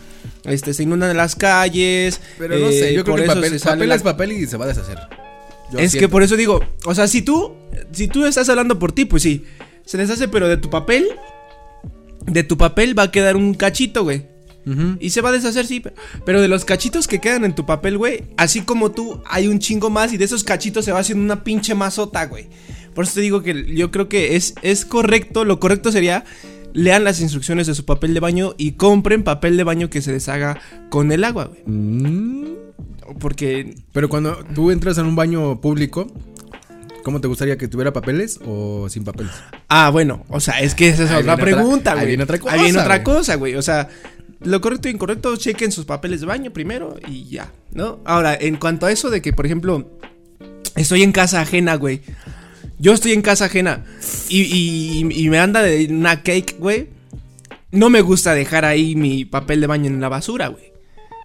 este 0.45 0.74
se 0.74 0.83
inundan 0.83 1.16
las 1.18 1.36
calles, 1.36 2.21
Pero 2.38 2.57
no 2.57 2.68
eh, 2.69 2.80
sé, 2.80 2.94
yo 2.94 3.04
creo 3.04 3.16
que 3.18 3.24
papel, 3.24 3.89
la- 3.89 3.95
es 3.95 4.01
papel 4.04 4.31
y 4.31 4.48
se 4.48 4.57
va 4.57 4.66
a 4.66 4.68
deshacer. 4.69 4.98
Yo 5.71 5.80
es 5.80 5.94
que 5.95 6.10
por 6.10 6.24
eso 6.24 6.36
digo, 6.36 6.62
o 6.86 6.95
sea, 6.95 7.07
si 7.07 7.21
tú, 7.21 7.54
si 7.92 8.07
tú 8.07 8.25
estás 8.25 8.50
hablando 8.50 8.80
por 8.80 8.92
ti, 8.92 9.06
pues 9.06 9.21
sí, 9.24 9.45
se 9.86 9.98
deshace, 9.98 10.27
pero 10.27 10.48
de 10.48 10.57
tu 10.57 10.69
papel, 10.69 11.07
de 12.25 12.44
tu 12.44 12.57
papel 12.57 12.98
va 12.98 13.04
a 13.04 13.12
quedar 13.12 13.36
un 13.36 13.54
cachito, 13.54 14.04
güey. 14.04 14.25
Y 15.00 15.10
se 15.10 15.22
va 15.22 15.30
a 15.30 15.31
deshacer, 15.31 15.65
sí, 15.65 15.80
pe- 15.80 15.94
pero 16.25 16.42
de 16.42 16.48
los 16.48 16.63
cachitos 16.63 17.07
que 17.07 17.19
quedan 17.19 17.44
en 17.44 17.56
tu 17.56 17.65
papel, 17.65 17.98
güey, 17.98 18.25
así 18.38 18.62
como 18.62 18.92
tú, 18.92 19.19
hay 19.25 19.48
un 19.48 19.57
chingo 19.57 19.89
más 19.89 20.13
y 20.13 20.18
de 20.18 20.25
esos 20.25 20.44
cachitos 20.44 20.86
se 20.86 20.92
va 20.92 21.00
haciendo 21.00 21.24
una 21.24 21.44
pinche 21.44 21.74
masota, 21.74 22.25
güey. 22.27 22.50
Por 22.94 23.06
eso 23.06 23.15
te 23.15 23.21
digo 23.21 23.41
que 23.44 23.75
yo 23.75 23.91
creo 23.91 24.09
que 24.09 24.36
es, 24.36 24.56
es 24.62 24.86
correcto, 24.86 25.45
lo 25.45 25.59
correcto 25.59 25.91
sería 25.91 26.25
lean 26.74 27.03
las 27.03 27.19
instrucciones 27.19 27.68
de 27.68 27.75
su 27.75 27.86
papel 27.86 28.13
de 28.13 28.19
baño 28.19 28.56
y 28.57 28.74
compren 28.74 29.24
papel 29.24 29.57
de 29.57 29.63
baño 29.63 29.89
que 29.89 30.01
se 30.01 30.12
deshaga 30.12 30.59
con 30.89 31.12
el 31.12 31.24
agua, 31.24 31.45
güey. 31.45 31.63
Mm. 31.65 32.56
Porque 33.19 33.75
Pero 33.91 34.07
cuando 34.07 34.38
tú 34.53 34.71
entras 34.71 34.97
en 34.97 35.06
un 35.06 35.15
baño 35.15 35.62
público, 35.62 36.07
¿cómo 37.03 37.19
te 37.19 37.27
gustaría 37.27 37.57
que 37.57 37.68
tuviera 37.68 37.91
papeles 37.91 38.39
o 38.45 38.88
sin 38.89 39.03
papeles? 39.03 39.33
Ah, 39.68 39.89
bueno, 39.89 40.25
o 40.30 40.39
sea, 40.39 40.59
es 40.62 40.75
que 40.75 40.89
esa 40.89 41.06
es 41.06 41.12
Ahí 41.12 41.21
otra 41.21 41.38
pregunta, 41.38 41.91
ahí 41.91 41.97
güey. 41.97 42.07
viene 42.09 42.24
otra 42.24 42.38
cosa, 42.38 42.53
Ahí 42.53 42.63
viene 42.63 42.80
otra 42.80 43.03
cosa, 43.03 43.36
güey. 43.36 43.56
O 43.56 43.62
sea, 43.63 43.89
lo 44.41 44.62
correcto 44.62 44.88
e 44.88 44.91
incorrecto, 44.91 45.36
chequen 45.38 45.71
sus 45.71 45.86
papeles 45.86 46.21
de 46.21 46.27
baño 46.27 46.53
primero 46.53 46.97
y 47.07 47.25
ya, 47.25 47.51
¿no? 47.71 48.00
Ahora, 48.06 48.38
en 48.39 48.57
cuanto 48.57 48.86
a 48.86 48.91
eso 48.91 49.09
de 49.09 49.21
que, 49.21 49.33
por 49.33 49.47
ejemplo, 49.47 49.89
estoy 50.75 51.01
en 51.01 51.12
casa 51.12 51.41
ajena, 51.41 51.75
güey. 51.75 52.01
Yo 52.79 52.93
estoy 52.93 53.12
en 53.12 53.21
casa 53.21 53.45
ajena 53.45 53.83
y, 54.29 54.41
y- 54.41 55.24
y 55.25 55.29
me 55.29 55.38
anda 55.39 55.62
de 55.62 55.88
una 55.91 56.24
cake, 56.24 56.55
güey. 56.59 56.88
No 57.71 57.89
me 57.89 58.01
gusta 58.01 58.33
dejar 58.33 58.65
ahí 58.65 58.95
mi 58.95 59.25
papel 59.25 59.62
de 59.62 59.67
baño 59.67 59.88
en 59.88 60.01
la 60.01 60.09
basura, 60.09 60.48
güey. 60.48 60.69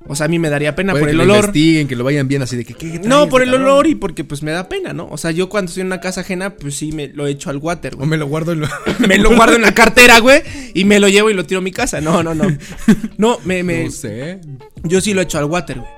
O 0.06 0.14
sea, 0.14 0.26
a 0.26 0.28
mí 0.28 0.38
me 0.38 0.50
daría 0.50 0.74
pena 0.76 0.92
Puede 0.92 1.02
por 1.04 1.08
que 1.08 1.12
el 1.12 1.16
lo 1.16 1.22
olor. 1.24 1.36
investiguen, 1.36 1.88
que 1.88 1.96
lo 1.96 2.04
vayan 2.04 2.28
bien 2.28 2.42
así 2.42 2.56
de 2.58 2.64
que 2.66 2.74
¿qué 2.74 2.98
trae 2.98 3.08
No, 3.08 3.26
por 3.30 3.40
el 3.40 3.48
cabrón? 3.50 3.64
olor 3.70 3.86
y 3.86 3.94
porque 3.94 4.22
pues 4.22 4.42
me 4.42 4.50
da 4.50 4.68
pena, 4.68 4.92
¿no? 4.92 5.06
O 5.10 5.16
sea, 5.16 5.30
yo 5.30 5.48
cuando 5.48 5.70
estoy 5.70 5.80
en 5.80 5.86
una 5.86 6.00
casa 6.02 6.20
ajena, 6.20 6.56
pues 6.56 6.76
sí 6.76 6.92
me 6.92 7.08
lo 7.08 7.26
echo 7.26 7.48
al 7.48 7.56
water, 7.56 7.94
O 7.94 7.98
güey. 7.98 8.10
me 8.10 8.18
lo 8.18 8.26
guardo 8.26 8.52
en 8.52 8.60
lo... 8.60 8.68
me 9.08 9.16
lo 9.16 9.34
guardo 9.34 9.56
en 9.56 9.62
la 9.62 9.72
cartera, 9.72 10.18
güey, 10.18 10.42
y 10.74 10.84
me 10.84 11.00
lo 11.00 11.08
llevo 11.08 11.30
y 11.30 11.34
lo 11.34 11.46
tiro 11.46 11.60
a 11.60 11.62
mi 11.62 11.70
casa. 11.72 12.02
No, 12.02 12.22
no, 12.22 12.34
no. 12.34 12.44
No, 13.16 13.38
me, 13.46 13.62
me, 13.62 13.84
No 13.84 13.90
sé. 13.92 14.40
yo 14.82 15.00
sí 15.00 15.14
lo 15.14 15.22
echo 15.22 15.38
al 15.38 15.46
water, 15.46 15.78
güey. 15.78 15.90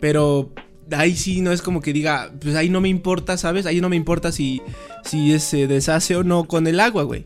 Pero 0.00 0.52
ahí 0.92 1.16
sí 1.16 1.40
no 1.40 1.52
es 1.52 1.62
como 1.62 1.80
que 1.80 1.92
diga, 1.92 2.30
pues 2.40 2.54
ahí 2.54 2.68
no 2.68 2.80
me 2.80 2.88
importa, 2.88 3.36
¿sabes? 3.36 3.66
Ahí 3.66 3.80
no 3.80 3.88
me 3.88 3.96
importa 3.96 4.32
si, 4.32 4.62
si 5.04 5.38
se 5.40 5.66
deshace 5.66 6.16
o 6.16 6.24
no 6.24 6.44
con 6.44 6.66
el 6.66 6.80
agua, 6.80 7.02
güey. 7.02 7.24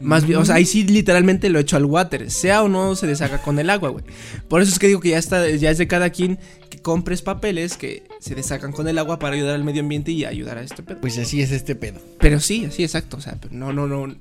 Más 0.00 0.24
bien, 0.24 0.38
o 0.38 0.44
sea, 0.44 0.56
ahí 0.56 0.64
sí 0.64 0.84
literalmente 0.84 1.48
lo 1.50 1.58
echo 1.58 1.76
al 1.76 1.84
water, 1.84 2.30
sea 2.30 2.62
o 2.62 2.68
no 2.68 2.94
se 2.94 3.06
deshaga 3.06 3.38
con 3.38 3.58
el 3.58 3.68
agua, 3.68 3.90
güey. 3.90 4.04
Por 4.48 4.62
eso 4.62 4.72
es 4.72 4.78
que 4.78 4.86
digo 4.86 5.00
que 5.00 5.10
ya 5.10 5.18
está, 5.18 5.48
ya 5.50 5.70
es 5.70 5.78
de 5.78 5.88
cada 5.88 6.10
quien 6.10 6.38
que 6.70 6.78
compres 6.78 7.22
papeles 7.22 7.76
que 7.76 8.04
se 8.20 8.34
deshagan 8.34 8.72
con 8.72 8.86
el 8.86 8.98
agua 8.98 9.18
para 9.18 9.34
ayudar 9.34 9.54
al 9.54 9.64
medio 9.64 9.82
ambiente 9.82 10.12
y 10.12 10.24
ayudar 10.24 10.58
a 10.58 10.62
este 10.62 10.82
pedo. 10.82 11.00
Pues 11.00 11.18
así 11.18 11.42
es 11.42 11.50
este 11.50 11.74
pedo. 11.74 12.00
Pero 12.20 12.38
sí, 12.38 12.64
así 12.64 12.84
exacto, 12.84 13.16
o 13.16 13.20
sea, 13.20 13.36
pero 13.40 13.54
no, 13.54 13.72
no, 13.72 13.86
no. 13.88 14.14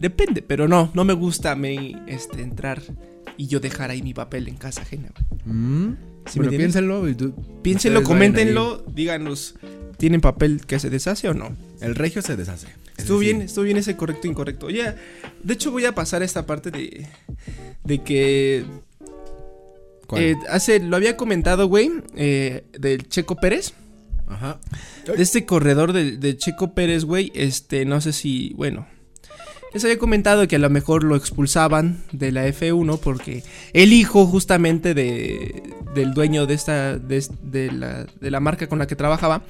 Depende, 0.00 0.42
pero 0.42 0.66
no, 0.66 0.90
no 0.94 1.04
me 1.04 1.12
gusta 1.12 1.54
me, 1.54 1.96
este, 2.06 2.42
entrar 2.42 2.82
y 3.36 3.46
yo 3.46 3.60
dejar 3.60 3.90
ahí 3.90 4.02
mi 4.02 4.14
papel 4.14 4.48
en 4.48 4.56
casa 4.56 4.82
ajena, 4.82 5.10
güey. 5.14 5.56
Mm. 5.56 5.96
¿Sí 6.26 6.38
entiendes? 6.38 6.58
piénsenlo. 6.58 7.04
Piénsenlo, 7.62 8.02
coméntenlo, 8.02 8.84
díganos, 8.92 9.54
¿tienen 9.96 10.20
papel 10.20 10.64
que 10.66 10.78
se 10.78 10.90
deshace 10.90 11.28
o 11.28 11.34
no? 11.34 11.56
El 11.80 11.94
regio 11.94 12.22
se 12.22 12.36
deshace. 12.36 12.68
Estuvo 12.96 13.18
bien, 13.18 13.42
estuvo 13.42 13.64
bien 13.64 13.76
ese 13.76 13.96
correcto 13.96 14.26
e 14.26 14.30
incorrecto. 14.30 14.66
Oye, 14.66 14.94
de 15.42 15.54
hecho 15.54 15.70
voy 15.70 15.84
a 15.84 15.94
pasar 15.94 16.22
esta 16.22 16.46
parte 16.46 16.70
de, 16.70 17.06
de 17.84 18.02
que 18.02 18.64
¿cuál? 20.06 20.22
eh, 20.22 20.36
hace, 20.48 20.80
lo 20.80 20.96
había 20.96 21.16
comentado, 21.16 21.68
güey, 21.68 21.90
eh, 22.16 22.64
del 22.78 23.08
Checo 23.08 23.36
Pérez. 23.36 23.74
Ajá. 24.26 24.58
De 25.06 25.22
este 25.22 25.44
corredor 25.44 25.92
de, 25.92 26.16
de 26.16 26.36
Checo 26.36 26.74
Pérez, 26.74 27.04
güey, 27.04 27.30
este, 27.34 27.84
no 27.84 28.00
sé 28.00 28.12
si, 28.12 28.54
bueno, 28.54 28.86
les 29.76 29.84
había 29.84 29.98
comentado 29.98 30.48
que 30.48 30.56
a 30.56 30.58
lo 30.58 30.70
mejor 30.70 31.04
lo 31.04 31.16
expulsaban 31.16 32.02
de 32.12 32.32
la 32.32 32.46
F1 32.48 32.98
porque 32.98 33.42
el 33.72 33.92
hijo 33.92 34.26
justamente 34.26 34.94
de, 34.94 35.62
del 35.94 36.14
dueño 36.14 36.46
de 36.46 36.54
esta 36.54 36.98
de, 36.98 37.24
de 37.42 37.70
la, 37.72 38.06
de 38.20 38.30
la 38.30 38.40
marca 38.40 38.68
con 38.68 38.78
la 38.78 38.86
que 38.86 38.96
trabajaba, 38.96 39.42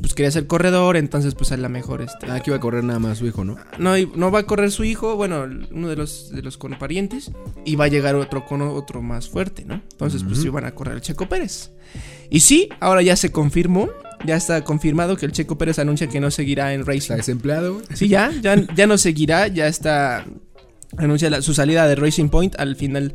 pues 0.00 0.14
quería 0.14 0.30
ser 0.30 0.46
corredor, 0.46 0.96
entonces 0.96 1.34
pues 1.34 1.52
a 1.52 1.56
lo 1.56 1.68
mejor 1.68 2.00
este 2.00 2.26
Ah, 2.30 2.36
aquí 2.36 2.50
iba 2.50 2.56
a 2.56 2.60
correr 2.60 2.84
nada 2.84 2.98
más 2.98 3.18
su 3.18 3.26
hijo, 3.26 3.44
¿no? 3.44 3.56
no, 3.78 3.94
no 4.14 4.30
va 4.30 4.40
a 4.40 4.42
correr 4.44 4.70
su 4.70 4.84
hijo, 4.84 5.16
bueno, 5.16 5.44
uno 5.70 5.88
de 5.88 5.96
los 5.96 6.30
de 6.30 6.42
los 6.42 6.56
con 6.58 6.78
parientes 6.78 7.30
y 7.64 7.76
va 7.76 7.84
a 7.86 7.88
llegar 7.88 8.14
otro 8.14 8.46
con 8.46 8.62
otro 8.62 9.02
más 9.02 9.28
fuerte, 9.28 9.64
¿no? 9.64 9.82
Entonces 9.92 10.22
pues 10.22 10.38
Ujú. 10.38 10.46
iban 10.48 10.64
a 10.64 10.74
correr 10.74 10.94
el 10.94 11.00
Checo 11.02 11.28
Pérez. 11.28 11.70
Y 12.30 12.40
sí, 12.40 12.68
ahora 12.80 13.02
ya 13.02 13.16
se 13.16 13.30
confirmó, 13.30 13.90
ya 14.26 14.36
está 14.36 14.62
confirmado 14.64 15.16
que 15.16 15.26
el 15.26 15.32
Checo 15.32 15.58
Pérez 15.58 15.78
anuncia 15.78 16.08
que 16.08 16.20
no 16.20 16.30
seguirá 16.30 16.72
en 16.74 16.80
Está 16.80 16.92
Racing. 16.92 17.14
desempleado, 17.16 17.74
güey. 17.74 17.86
Sí, 17.94 18.08
ya, 18.08 18.32
ya, 18.40 18.56
ya 18.74 18.86
no 18.86 18.98
seguirá, 18.98 19.48
ya 19.48 19.66
está. 19.66 20.24
Anuncia 20.98 21.30
la- 21.30 21.40
su 21.42 21.54
salida 21.54 21.86
de 21.88 21.94
Racing 21.94 22.28
Point. 22.28 22.54
Al 22.58 22.76
final, 22.76 23.14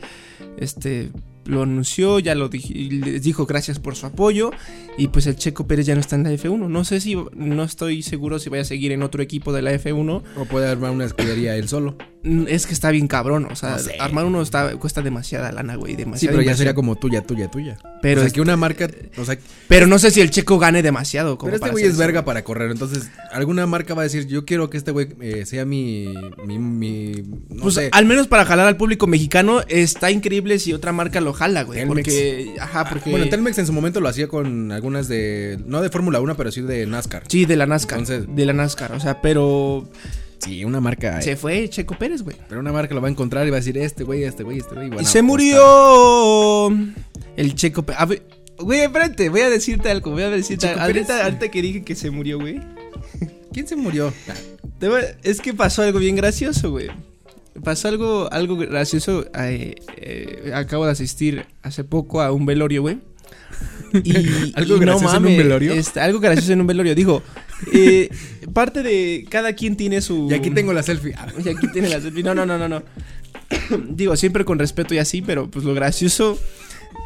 este. 0.58 1.10
Lo 1.46 1.62
anunció, 1.64 2.20
ya 2.20 2.36
lo 2.36 2.50
dij- 2.50 2.76
y 2.76 2.90
les 2.90 3.24
dijo 3.24 3.46
gracias 3.46 3.80
por 3.80 3.96
su 3.96 4.06
apoyo. 4.06 4.52
Y 4.98 5.08
pues 5.08 5.28
el 5.28 5.38
Checo 5.38 5.66
Pérez 5.66 5.86
ya 5.86 5.96
no 5.96 6.02
está 6.02 6.18
en 6.18 6.24
la 6.24 6.32
F1. 6.34 6.68
No 6.68 6.84
sé 6.84 7.00
si, 7.00 7.16
no 7.16 7.64
estoy 7.64 8.02
seguro 8.02 8.38
si 8.40 8.50
vaya 8.50 8.64
a 8.64 8.66
seguir 8.66 8.92
en 8.92 9.02
otro 9.02 9.24
equipo 9.24 9.54
de 9.54 9.62
la 9.62 9.72
F1. 9.72 10.24
O 10.36 10.44
puede 10.46 10.68
armar 10.68 10.92
una 10.92 11.06
escudería 11.06 11.56
él 11.56 11.70
solo. 11.70 11.96
Mm, 12.28 12.46
Es 12.48 12.68
que 12.68 12.74
está 12.74 12.92
bien 12.92 13.08
cabrón, 13.08 13.48
o 13.52 13.56
sea, 13.56 13.72
No 13.72 13.80
sé. 13.80 13.96
armar 14.00 14.26
uno 14.26 14.42
está, 14.42 14.76
cuesta 14.78 15.02
demasiada 15.02 15.52
lana, 15.52 15.76
güey, 15.76 15.94
Sí, 15.94 15.98
demasiada 15.98 16.32
pero 16.38 16.44
ya 16.50 16.56
sería 16.58 16.74
como 16.74 16.96
tuya, 16.96 17.22
tuya, 17.22 17.50
tuya. 17.50 17.78
Pero 18.02 18.22
o 18.22 18.24
sea, 18.24 18.32
que 18.34 18.42
una 18.42 18.56
marca. 18.58 18.88
O 19.18 19.26
sea, 19.26 19.38
Pero 19.68 19.88
no 19.88 19.98
sé 20.00 20.12
si 20.12 20.22
el 20.22 20.30
Checo 20.30 20.60
gane 20.60 20.82
demasiado. 20.84 21.38
como 21.38 21.52
pero 21.52 21.56
este 21.66 21.72
güey 21.72 21.86
es 21.86 21.98
verga 21.98 22.24
para 22.26 22.44
correr. 22.44 22.70
Entonces, 22.72 23.10
alguna 23.32 23.66
marca 23.66 23.94
va 23.94 24.02
a 24.02 24.04
decir: 24.04 24.28
Yo 24.28 24.46
quiero 24.46 24.70
que 24.70 24.78
este 24.78 24.92
güey 24.92 25.08
eh, 25.22 25.46
sea 25.46 25.66
mi. 25.66 26.14
Mi. 26.46 26.60
mi 26.60 27.12
no 27.50 27.64
Pues 27.64 27.76
sé. 27.76 27.90
al 27.92 28.06
menos 28.06 28.28
para 28.28 28.46
jalar 28.46 28.68
al 28.68 28.78
público 28.78 29.08
mexicano 29.08 29.62
está 29.68 30.12
increíble 30.12 30.60
si 30.60 30.74
otra 30.74 30.92
marca 30.92 31.22
lo 31.22 31.34
jala, 31.34 31.64
güey. 31.64 31.80
Telmex. 31.80 32.08
Porque, 32.08 32.56
ajá, 32.60 32.88
porque... 32.90 33.10
Bueno, 33.10 33.28
Telmex 33.30 33.58
en 33.58 33.66
su 33.68 33.74
momento 33.74 34.00
lo 34.00 34.10
hacía 34.10 34.28
con 34.28 34.72
algunas 34.72 35.08
de. 35.08 35.60
No 35.66 35.82
de 35.82 35.90
Fórmula 35.90 36.20
1, 36.20 36.36
pero 36.38 36.52
sí 36.52 36.62
de 36.62 36.86
NASCAR. 36.86 37.24
Sí, 37.28 37.46
de 37.46 37.56
la 37.56 37.66
NASCAR. 37.66 38.00
Entonces- 38.00 38.28
de 38.36 38.46
la 38.46 38.54
NASCAR, 38.54 38.92
o 38.92 39.00
sea, 39.00 39.22
pero 39.22 39.88
Sí, 40.40 40.64
una 40.64 40.80
marca. 40.80 41.22
se 41.22 41.36
fue 41.36 41.68
Checo 41.70 41.98
Pérez, 41.98 42.22
güey. 42.22 42.38
Pero 42.48 42.62
una 42.62 42.72
marca 42.72 42.94
lo 42.94 43.02
va 43.02 43.08
a 43.08 43.12
encontrar 43.12 43.48
y 43.48 43.50
va 43.50 43.58
a 43.58 43.60
decir: 43.60 43.78
Este 43.78 44.04
güey, 44.04 44.24
este 44.24 44.44
güey, 44.44 44.60
este 44.60 44.76
güey. 44.76 44.92
Y 45.02 45.06
se 45.06 45.22
murió 45.22 46.70
el 47.36 47.56
Checo 47.56 47.84
Pérez. 47.84 48.22
Güey, 48.60 48.82
espérate, 48.82 49.30
voy 49.30 49.42
a 49.42 49.50
decirte 49.50 49.90
algo, 49.90 50.12
voy 50.12 50.24
a 50.24 50.30
decirte 50.30 50.68
¿Checo 50.68 50.80
ahorita, 50.80 51.40
que 51.52 51.62
dije 51.62 51.84
que 51.84 51.96
se 51.96 52.10
murió, 52.10 52.40
güey. 52.40 52.60
¿Quién 53.54 53.68
se 53.68 53.76
murió? 53.76 54.14
Es 55.24 55.42
que 55.42 55.54
pasó 55.54 55.84
algo 55.84 56.00
bien 56.00 56.16
gracioso, 56.16 56.72
güey. 56.72 56.90
Pasó 57.64 57.88
algo, 57.88 58.32
algo 58.32 58.56
gracioso. 58.56 59.26
eh, 59.34 59.76
eh, 59.98 60.52
acabo 60.54 60.86
de 60.86 60.92
asistir 60.92 61.46
hace 61.64 61.84
poco 61.84 62.22
a 62.22 62.32
un 62.32 62.46
velorio, 62.46 62.82
güey. 62.82 63.00
Y, 64.04 64.52
¿Algo 64.56 64.76
y 64.76 64.80
gracioso 64.80 65.16
en 65.16 65.26
un 65.26 65.38
velorio? 65.38 65.74
este, 65.74 66.02
algo 66.02 66.20
gracioso 66.20 66.52
en 66.52 66.62
un 66.62 66.68
velorio. 66.68 66.94
Dijo, 66.94 67.24
eh, 67.74 68.10
parte 68.54 68.84
de 68.84 69.26
cada 69.30 69.54
quien 69.54 69.76
tiene 69.76 70.02
su... 70.02 70.28
Y 70.30 70.34
aquí 70.34 70.52
tengo 70.52 70.74
la 70.74 70.84
selfie. 70.84 71.16
Y 71.46 71.50
aquí 71.50 71.68
tiene 71.72 71.90
la 71.90 72.02
selfie. 72.02 72.24
No, 72.24 72.36
no, 72.36 72.46
no, 72.46 72.58
no, 72.58 72.68
no. 72.68 72.84
Digo, 73.90 74.16
siempre 74.16 74.46
con 74.46 74.60
respeto 74.60 74.94
y 74.94 75.00
así, 75.00 75.22
pero 75.22 75.50
pues 75.50 75.66
lo 75.66 75.74
gracioso, 75.74 76.40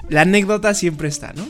la 0.09 0.21
anécdota 0.21 0.73
siempre 0.73 1.07
está, 1.07 1.33
¿no? 1.33 1.47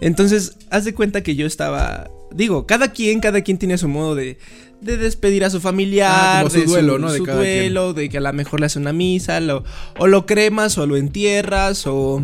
Entonces, 0.00 0.56
haz 0.70 0.84
de 0.84 0.94
cuenta 0.94 1.22
que 1.22 1.36
yo 1.36 1.46
estaba. 1.46 2.10
Digo, 2.34 2.66
cada 2.66 2.92
quien, 2.92 3.20
cada 3.20 3.42
quien 3.42 3.58
tiene 3.58 3.76
su 3.76 3.88
modo 3.88 4.14
de, 4.14 4.38
de 4.80 4.96
despedir 4.96 5.44
a 5.44 5.50
su 5.50 5.60
familiar. 5.60 6.46
Ah, 6.46 6.50
su 6.50 6.60
de 6.60 6.64
duelo, 6.64 6.98
¿no? 6.98 7.12
De 7.12 7.18
su 7.18 7.24
cada 7.24 7.38
duelo, 7.38 7.92
de 7.92 8.08
que 8.08 8.18
a 8.18 8.20
lo 8.20 8.32
mejor 8.32 8.60
le 8.60 8.66
hace 8.66 8.78
una 8.78 8.92
misa, 8.92 9.38
lo, 9.40 9.64
o 9.98 10.06
lo 10.06 10.24
cremas, 10.26 10.78
o 10.78 10.86
lo 10.86 10.96
entierras, 10.96 11.86
o, 11.86 12.22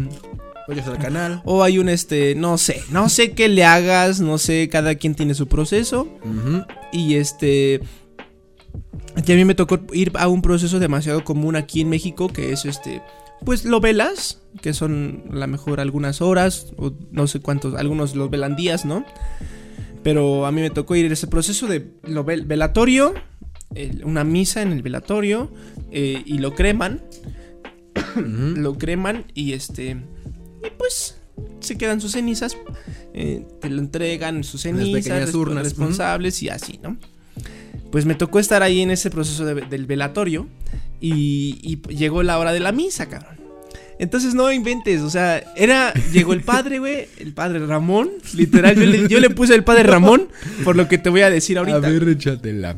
Oyes 0.69 0.87
al 0.87 0.99
canal. 0.99 1.41
o 1.45 1.63
hay 1.63 1.79
un 1.79 1.89
este. 1.89 2.35
No 2.35 2.59
sé, 2.59 2.83
no 2.91 3.09
sé 3.09 3.33
qué 3.33 3.49
le 3.49 3.65
hagas, 3.65 4.21
no 4.21 4.37
sé, 4.39 4.69
cada 4.69 4.95
quien 4.97 5.15
tiene 5.15 5.35
su 5.35 5.47
proceso. 5.49 6.09
Y 6.93 7.15
este. 7.15 7.81
A 9.17 9.21
mí 9.35 9.45
me 9.45 9.55
tocó 9.55 9.81
ir 9.93 10.13
a 10.15 10.29
un 10.29 10.43
proceso 10.43 10.79
demasiado 10.79 11.25
común 11.25 11.57
aquí 11.57 11.81
en 11.81 11.89
México, 11.89 12.29
que 12.29 12.53
es 12.53 12.65
este. 12.67 13.03
Pues 13.45 13.65
lo 13.65 13.81
velas, 13.81 14.41
que 14.63 14.75
son 14.75 15.25
a 15.33 15.37
lo 15.37 15.47
mejor 15.49 15.81
algunas 15.81 16.21
horas, 16.21 16.73
o 16.77 16.93
no 17.13 17.27
sé 17.29 17.41
cuántos, 17.41 17.75
algunos 17.75 18.15
los 18.15 18.29
velan 18.31 18.55
días, 18.57 18.85
¿no? 18.85 19.05
Pero 20.03 20.45
a 20.47 20.53
mí 20.53 20.61
me 20.61 20.71
tocó 20.71 20.95
ir 20.97 21.09
a 21.11 21.13
ese 21.15 21.27
proceso 21.29 21.67
de 21.67 21.93
lo 22.03 22.25
vel- 22.27 22.47
velatorio, 22.47 23.15
el- 23.75 24.05
una 24.05 24.25
misa 24.25 24.63
en 24.63 24.73
el 24.73 24.83
velatorio, 24.83 25.53
eh, 25.93 26.23
y 26.27 26.39
lo 26.39 26.55
creman, 26.55 27.03
lo 28.17 28.77
creman 28.77 29.25
y 29.35 29.53
este. 29.53 29.97
Y 30.69 30.79
pues 30.79 31.17
se 31.61 31.77
quedan 31.79 32.01
sus 32.01 32.13
cenizas, 32.13 32.57
eh, 33.15 33.45
te 33.61 33.71
lo 33.71 33.79
entregan 33.81 34.43
sus 34.45 34.65
Las 34.65 34.75
cenizas, 34.75 35.35
urnas, 35.35 35.65
responsables 35.65 36.43
y 36.43 36.49
así, 36.49 36.79
¿no? 36.83 36.97
Pues 37.93 38.05
me 38.05 38.15
tocó 38.15 38.39
estar 38.39 38.63
ahí 38.63 38.81
en 38.81 38.91
ese 38.91 39.11
proceso 39.11 39.45
de- 39.47 39.63
del 39.63 39.87
velatorio 39.87 40.47
y, 41.01 41.59
y 41.63 41.95
llegó 41.95 42.23
la 42.23 42.39
hora 42.39 42.53
de 42.53 42.61
la 42.61 42.73
misa, 42.73 43.09
cabrón. 43.09 43.39
Entonces 44.01 44.35
no 44.35 44.53
inventes, 44.53 45.01
o 45.03 45.11
sea, 45.11 45.43
era, 45.57 45.93
llegó 46.13 46.33
el 46.33 46.43
padre, 46.43 46.79
güey, 46.79 47.09
el 47.19 47.33
padre 47.33 47.65
Ramón, 47.67 48.11
literal, 48.35 48.77
yo 48.77 48.85
le, 48.87 49.09
yo 49.09 49.19
le 49.21 49.31
puse 49.31 49.55
el 49.55 49.65
padre 49.65 49.83
Ramón 49.85 50.29
por 50.65 50.77
lo 50.77 50.87
que 50.87 50.99
te 50.99 51.09
voy 51.11 51.23
a 51.23 51.31
decir 51.31 51.59
ahorita. 51.59 51.79
A 51.79 51.81
ver, 51.81 52.09
échatela. 52.09 52.77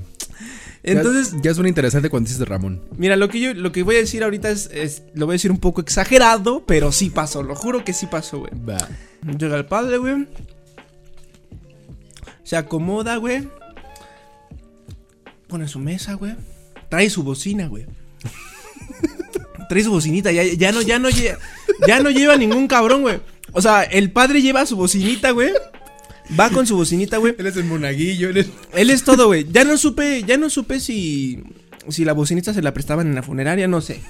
Entonces, 0.83 1.33
Ya, 1.33 1.39
ya 1.51 1.55
suena 1.55 1.69
interesante 1.69 2.09
cuando 2.09 2.27
dices 2.27 2.39
de 2.39 2.47
Ramón. 2.47 2.83
Mira, 2.97 3.17
lo 3.17 3.29
que 3.29 3.39
yo 3.41 3.53
lo 3.55 3.71
que 3.73 3.83
voy 3.83 3.97
a 3.97 3.99
decir 3.99 4.23
ahorita 4.25 4.51
es, 4.51 4.71
es- 4.73 5.03
lo 5.15 5.27
voy 5.27 5.35
a 5.35 5.37
decir 5.37 5.51
un 5.51 5.59
poco 5.59 5.81
exagerado, 5.83 6.65
pero 6.67 6.91
sí 6.93 7.11
pasó, 7.11 7.43
lo 7.43 7.55
juro 7.55 7.85
que 7.85 7.93
sí 7.93 8.07
pasó, 8.07 8.39
güey. 8.39 8.53
Va. 8.67 8.79
Llega 9.39 9.57
el 9.57 9.67
padre, 9.67 9.99
güey. 9.99 10.27
Se 12.43 12.57
acomoda, 12.57 13.17
güey. 13.17 13.47
Pone 15.49 15.69
su 15.69 15.79
mesa, 15.79 16.15
güey. 16.15 16.35
Trae 16.89 17.11
su 17.11 17.23
bocina, 17.23 17.67
güey. 17.69 17.87
Trae 19.69 19.85
su 19.85 19.91
bocinita, 19.91 20.33
ya, 20.33 20.43
ya 20.45 20.73
no, 20.73 20.83
ya 20.83 20.99
no 20.99 21.11
lleva, 21.11 21.39
ya 21.87 22.01
no 22.01 22.11
lleva 22.11 22.37
ningún 22.37 22.67
cabrón, 22.67 23.03
güey. 23.03 23.21
O 23.53 23.61
sea, 23.63 23.83
el 23.83 24.11
padre 24.13 24.43
lleva 24.43 24.67
su 24.67 24.77
bocinita, 24.77 25.31
güey. 25.33 25.51
Va 26.39 26.51
con 26.51 26.67
su 26.67 26.77
bocinita, 26.77 27.19
güey. 27.19 27.35
Él 27.39 27.47
es 27.47 27.57
el 27.57 27.65
monaguillo, 27.65 28.31
él 28.31 28.37
es... 28.37 28.51
Él 28.75 28.91
es 28.91 29.03
todo, 29.05 29.27
güey. 29.27 29.47
Ya 29.51 29.65
no 29.65 29.77
supe, 29.77 30.23
ya 30.23 30.37
no 30.37 30.49
supe 30.51 30.81
si 30.81 31.43
si 31.89 32.05
la 32.05 32.13
bocinita 32.13 32.53
se 32.53 32.63
la 32.63 32.75
prestaban 32.75 33.07
en 33.07 33.15
la 33.15 33.23
funeraria, 33.23 33.69
no 33.69 33.81
sé. 33.81 34.01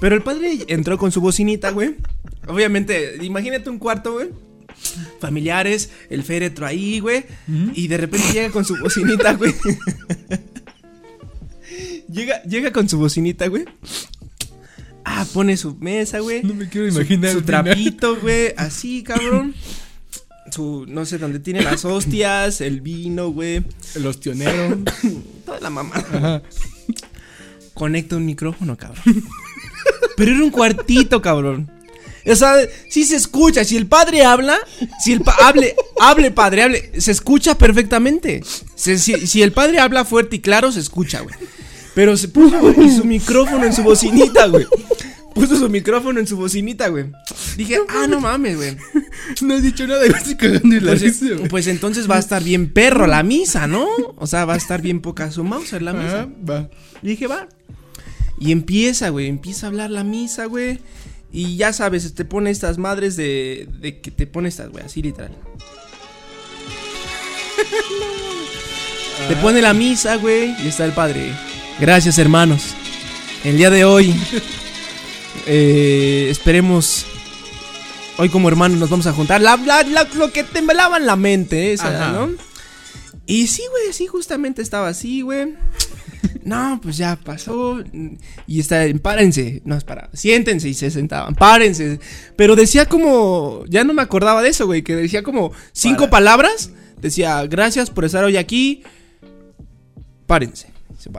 Pero 0.00 0.14
el 0.14 0.22
padre 0.22 0.58
entró 0.68 0.98
con 0.98 1.12
su 1.12 1.20
bocinita, 1.20 1.70
güey. 1.70 1.96
Obviamente, 2.46 3.18
imagínate 3.22 3.68
un 3.68 3.78
cuarto, 3.78 4.14
güey. 4.14 4.28
Familiares, 5.20 5.90
el 6.08 6.22
féretro 6.22 6.66
ahí, 6.66 7.00
güey. 7.00 7.24
Y 7.74 7.88
de 7.88 7.96
repente 7.96 8.32
llega 8.32 8.50
con 8.50 8.64
su 8.64 8.76
bocinita, 8.76 9.34
güey. 9.34 9.54
llega, 12.10 12.42
llega 12.44 12.72
con 12.72 12.88
su 12.88 12.98
bocinita, 12.98 13.48
güey. 13.48 13.64
Ah, 15.04 15.26
pone 15.32 15.56
su 15.56 15.74
mesa, 15.76 16.20
güey. 16.20 16.42
No 16.42 16.54
me 16.54 16.68
quiero 16.68 16.86
imaginar 16.86 17.32
Su, 17.32 17.42
trapito, 17.42 18.16
güey. 18.20 18.54
Así, 18.56 19.02
cabrón. 19.02 19.54
Su, 20.50 20.84
no 20.88 21.04
sé, 21.04 21.18
dónde 21.18 21.40
tiene 21.40 21.62
las 21.62 21.84
hostias, 21.84 22.60
el 22.60 22.80
vino, 22.80 23.30
güey. 23.30 23.62
El 23.94 24.06
ostionero. 24.06 24.78
Toda 25.46 25.60
la 25.60 25.70
mamá. 25.70 25.96
Ajá. 25.96 26.42
Conecta 27.74 28.16
un 28.16 28.26
micrófono, 28.26 28.76
cabrón. 28.76 29.02
Pero 30.16 30.32
era 30.32 30.42
un 30.44 30.50
cuartito, 30.50 31.22
cabrón. 31.22 31.70
O 32.26 32.34
sea, 32.34 32.54
si 32.90 33.04
se 33.04 33.16
escucha, 33.16 33.64
si 33.64 33.76
el 33.76 33.86
padre 33.86 34.24
habla, 34.24 34.58
si 35.02 35.12
el 35.12 35.20
pa- 35.22 35.36
hable, 35.42 35.74
hable 36.00 36.30
padre, 36.30 36.62
hable, 36.64 37.00
se 37.00 37.12
escucha 37.12 37.56
perfectamente. 37.56 38.42
Se- 38.74 38.98
si, 38.98 39.26
si 39.26 39.42
el 39.42 39.52
padre 39.52 39.78
habla 39.78 40.04
fuerte 40.04 40.36
y 40.36 40.40
claro, 40.40 40.70
se 40.72 40.80
escucha, 40.80 41.20
güey. 41.20 41.34
Pero 41.94 42.16
se 42.16 42.28
puso 42.28 42.58
güey, 42.60 42.90
su 42.94 43.04
micrófono 43.04 43.64
en 43.64 43.72
su 43.72 43.82
bocinita, 43.82 44.46
güey. 44.46 44.66
Puso 45.38 45.56
su 45.56 45.68
micrófono 45.68 46.18
en 46.20 46.26
su 46.26 46.36
bocinita, 46.36 46.88
güey. 46.88 47.06
Dije, 47.56 47.78
ah, 47.88 48.06
no 48.08 48.20
mames, 48.20 48.56
güey. 48.56 48.76
No 49.42 49.54
has 49.54 49.62
dicho 49.62 49.86
nada, 49.86 50.00
me 50.00 50.08
estoy 50.16 50.36
cagando 50.36 50.74
y 50.76 50.80
la 50.80 50.92
Pues, 50.92 51.02
risa, 51.02 51.26
güey. 51.34 51.48
pues 51.48 51.66
entonces 51.66 52.10
va 52.10 52.16
a 52.16 52.18
estar 52.18 52.42
bien 52.42 52.72
perro 52.72 53.06
la 53.06 53.22
misa, 53.24 53.66
¿no? 53.66 53.86
O 54.16 54.26
sea, 54.26 54.44
va 54.46 54.54
a 54.54 54.56
estar 54.56 54.80
bien 54.82 55.00
poca 55.00 55.30
su 55.30 55.44
Mauser 55.44 55.82
la 55.82 55.92
misa. 55.92 56.20
Ajá, 56.22 56.28
va. 56.48 56.70
Y 57.02 57.08
dije, 57.08 57.26
va. 57.26 57.48
Y 58.40 58.52
empieza, 58.52 59.08
güey, 59.10 59.26
empieza 59.28 59.66
a 59.66 59.68
hablar 59.70 59.90
la 59.90 60.04
misa, 60.04 60.46
güey. 60.46 60.78
Y 61.30 61.56
ya 61.56 61.72
sabes, 61.72 62.14
te 62.14 62.24
pone 62.24 62.50
estas 62.50 62.78
madres 62.78 63.16
de, 63.16 63.68
de 63.80 64.00
que 64.00 64.10
te 64.10 64.26
pone 64.26 64.48
estas, 64.48 64.70
güey, 64.70 64.84
así 64.84 65.02
literal. 65.02 65.32
Te 69.28 69.36
pone 69.36 69.60
la 69.60 69.74
misa, 69.74 70.16
güey, 70.16 70.54
y 70.64 70.68
está 70.68 70.84
el 70.84 70.92
padre. 70.92 71.32
Gracias, 71.80 72.18
hermanos. 72.18 72.74
El 73.44 73.56
día 73.56 73.68
de 73.68 73.84
hoy, 73.84 74.14
eh, 75.46 76.28
esperemos. 76.30 77.06
Hoy 78.16 78.28
como 78.30 78.48
hermanos 78.48 78.78
nos 78.78 78.90
vamos 78.90 79.06
a 79.06 79.12
juntar. 79.12 79.40
La, 79.40 79.56
la- 79.56 79.82
la- 79.84 80.08
lo 80.14 80.32
que 80.32 80.42
la 81.06 81.14
mente, 81.16 81.72
esa, 81.72 81.88
Ajá. 81.88 82.12
¿no? 82.12 82.30
Y 83.26 83.46
sí, 83.46 83.62
güey, 83.70 83.92
sí, 83.92 84.06
justamente 84.06 84.60
estaba 84.62 84.88
así, 84.88 85.20
güey. 85.20 85.54
No, 86.42 86.80
pues 86.82 86.96
ya 86.96 87.16
pasó. 87.16 87.82
Y 88.46 88.58
está, 88.60 88.82
párense. 89.02 89.60
No, 89.64 89.76
es 89.76 89.84
para. 89.84 90.08
Siéntense 90.14 90.68
y 90.68 90.74
se 90.74 90.90
sentaban. 90.90 91.34
Párense. 91.34 92.00
Pero 92.36 92.56
decía 92.56 92.86
como. 92.86 93.64
Ya 93.68 93.84
no 93.84 93.92
me 93.94 94.02
acordaba 94.02 94.42
de 94.42 94.48
eso, 94.48 94.66
güey. 94.66 94.82
Que 94.82 94.96
decía 94.96 95.22
como 95.22 95.52
cinco 95.72 96.04
Para. 96.04 96.10
palabras. 96.10 96.70
Decía, 97.00 97.46
gracias 97.46 97.90
por 97.90 98.04
estar 98.04 98.24
hoy 98.24 98.36
aquí. 98.36 98.82
Párense. 100.26 100.68
Se. 100.98 101.10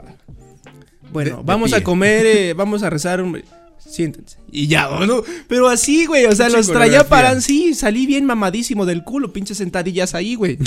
Bueno, 1.12 1.30
De- 1.30 1.36
de 1.38 1.42
vamos 1.44 1.72
a 1.72 1.82
comer, 1.82 2.26
eh, 2.26 2.52
vamos 2.56 2.82
a 2.82 2.90
rezar. 2.90 3.20
hombre. 3.20 3.44
Siéntense. 3.84 4.38
Y 4.52 4.66
ya, 4.68 4.88
¿no? 5.06 5.22
Pero 5.48 5.68
así, 5.68 6.06
güey. 6.06 6.26
O 6.26 6.34
sea, 6.34 6.48
los 6.48 6.68
traía 6.68 7.08
para. 7.08 7.40
Sí, 7.40 7.74
salí 7.74 8.06
bien 8.06 8.24
mamadísimo 8.24 8.86
del 8.86 9.04
culo. 9.04 9.32
Pinches 9.32 9.58
sentadillas 9.58 10.14
ahí, 10.14 10.34
güey. 10.34 10.58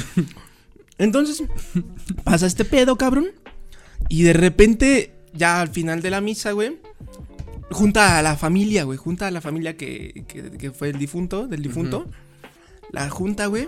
Entonces, 0.98 1.44
pasa 2.24 2.46
este 2.46 2.66
pedo, 2.66 2.98
cabrón. 2.98 3.28
Y 4.10 4.24
de 4.24 4.34
repente, 4.34 5.14
ya 5.34 5.62
al 5.62 5.70
final 5.70 6.02
de 6.02 6.10
la 6.10 6.22
misa, 6.22 6.52
güey, 6.52 6.78
junta 7.72 8.20
a 8.20 8.22
la 8.22 8.36
familia, 8.36 8.84
güey, 8.84 8.98
junta 8.98 9.28
a 9.28 9.32
la 9.32 9.42
familia 9.42 9.78
que, 9.78 10.26
que, 10.28 10.52
que 10.52 10.72
fue 10.72 10.90
el 10.90 11.00
difunto, 11.00 11.48
del 11.48 11.62
difunto. 11.62 12.10
La 12.92 13.10
junta, 13.10 13.48
güey, 13.48 13.68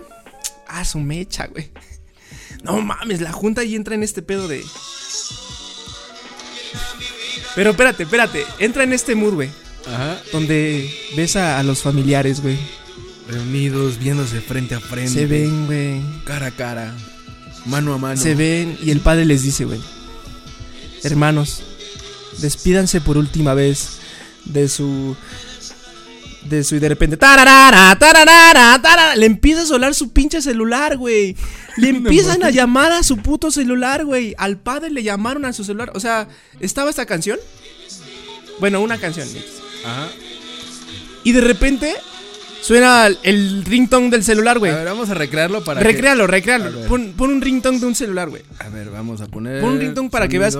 a 0.68 0.84
su 0.84 1.00
mecha, 1.00 1.46
güey. 1.46 1.70
No 2.62 2.80
mames, 2.80 3.20
la 3.20 3.32
junta 3.32 3.64
y 3.64 3.74
entra 3.74 3.94
en 3.94 4.02
este 4.02 4.22
pedo 4.22 4.48
de... 4.48 4.62
Pero 7.56 7.70
espérate, 7.70 8.04
espérate, 8.04 8.44
entra 8.60 8.84
en 8.84 8.92
este 8.92 9.16
mood, 9.16 9.34
güey, 9.34 9.50
Ajá. 9.86 10.20
donde 10.32 10.88
ves 11.16 11.34
a, 11.34 11.58
a 11.58 11.62
los 11.64 11.82
familiares, 11.82 12.40
güey. 12.40 12.56
Reunidos, 13.28 13.98
viéndose 13.98 14.40
frente 14.40 14.76
a 14.76 14.80
frente. 14.80 15.10
Se 15.10 15.26
ven, 15.26 15.66
güey. 15.66 16.00
Cara 16.24 16.46
a 16.46 16.50
cara. 16.52 16.94
Mano 17.64 17.92
a 17.94 17.98
mano. 17.98 18.20
Se 18.20 18.36
ven 18.36 18.78
y 18.80 18.90
el 18.92 19.00
padre 19.00 19.24
les 19.24 19.42
dice, 19.42 19.64
güey. 19.64 19.80
Hermanos, 21.02 21.62
despídanse 22.38 23.00
por 23.00 23.16
última 23.18 23.54
vez 23.54 23.98
de 24.44 24.68
su... 24.68 25.16
De 26.48 26.64
su 26.64 26.76
y 26.76 26.78
de 26.78 26.88
repente... 26.88 27.16
tararara, 27.16 27.96
tararara, 27.98 28.80
tarara, 28.80 29.16
le 29.16 29.26
empieza 29.26 29.62
a 29.62 29.66
sonar 29.66 29.94
su 29.94 30.12
pinche 30.12 30.40
celular, 30.40 30.96
güey. 30.96 31.36
Le 31.76 31.88
empiezan 31.90 32.42
a 32.44 32.50
llamar 32.50 32.92
a 32.92 33.02
su 33.02 33.16
puto 33.18 33.50
celular, 33.50 34.04
güey. 34.04 34.34
Al 34.38 34.56
padre 34.58 34.90
le 34.90 35.02
llamaron 35.02 35.44
a 35.44 35.52
su 35.52 35.64
celular. 35.64 35.90
O 35.94 36.00
sea, 36.00 36.28
¿estaba 36.60 36.90
esta 36.90 37.06
canción? 37.06 37.38
Bueno, 38.60 38.80
una 38.80 38.98
canción. 38.98 39.28
Ajá. 39.84 40.08
Y 41.24 41.32
de 41.32 41.40
repente 41.40 41.94
suena 42.66 43.06
el- 43.22 43.64
ringtone 43.64 44.10
del 44.10 44.24
celular, 44.24 44.58
güey. 44.58 44.72
A 44.72 44.76
ver, 44.76 44.86
vamos 44.86 45.08
a 45.10 45.14
recrearlo 45.14 45.62
para. 45.64 45.80
que- 45.80 45.86
Recréalo, 45.86 46.24
A 46.24 46.26
recréalo. 46.26 46.80
Pon, 46.88 47.14
pon 47.16 47.30
un 47.30 47.40
ringtone 47.40 47.78
de 47.78 47.86
un 47.86 47.94
celular, 47.94 48.28
güey. 48.28 48.42
A 48.58 48.68
ver, 48.68 48.90
vamos 48.90 49.20
a 49.20 49.26
poner. 49.26 49.60
Pon 49.60 49.74
un 49.74 49.80
ringtone 49.80 50.10
para 50.10 50.28
que 50.28 50.38
veas. 50.38 50.58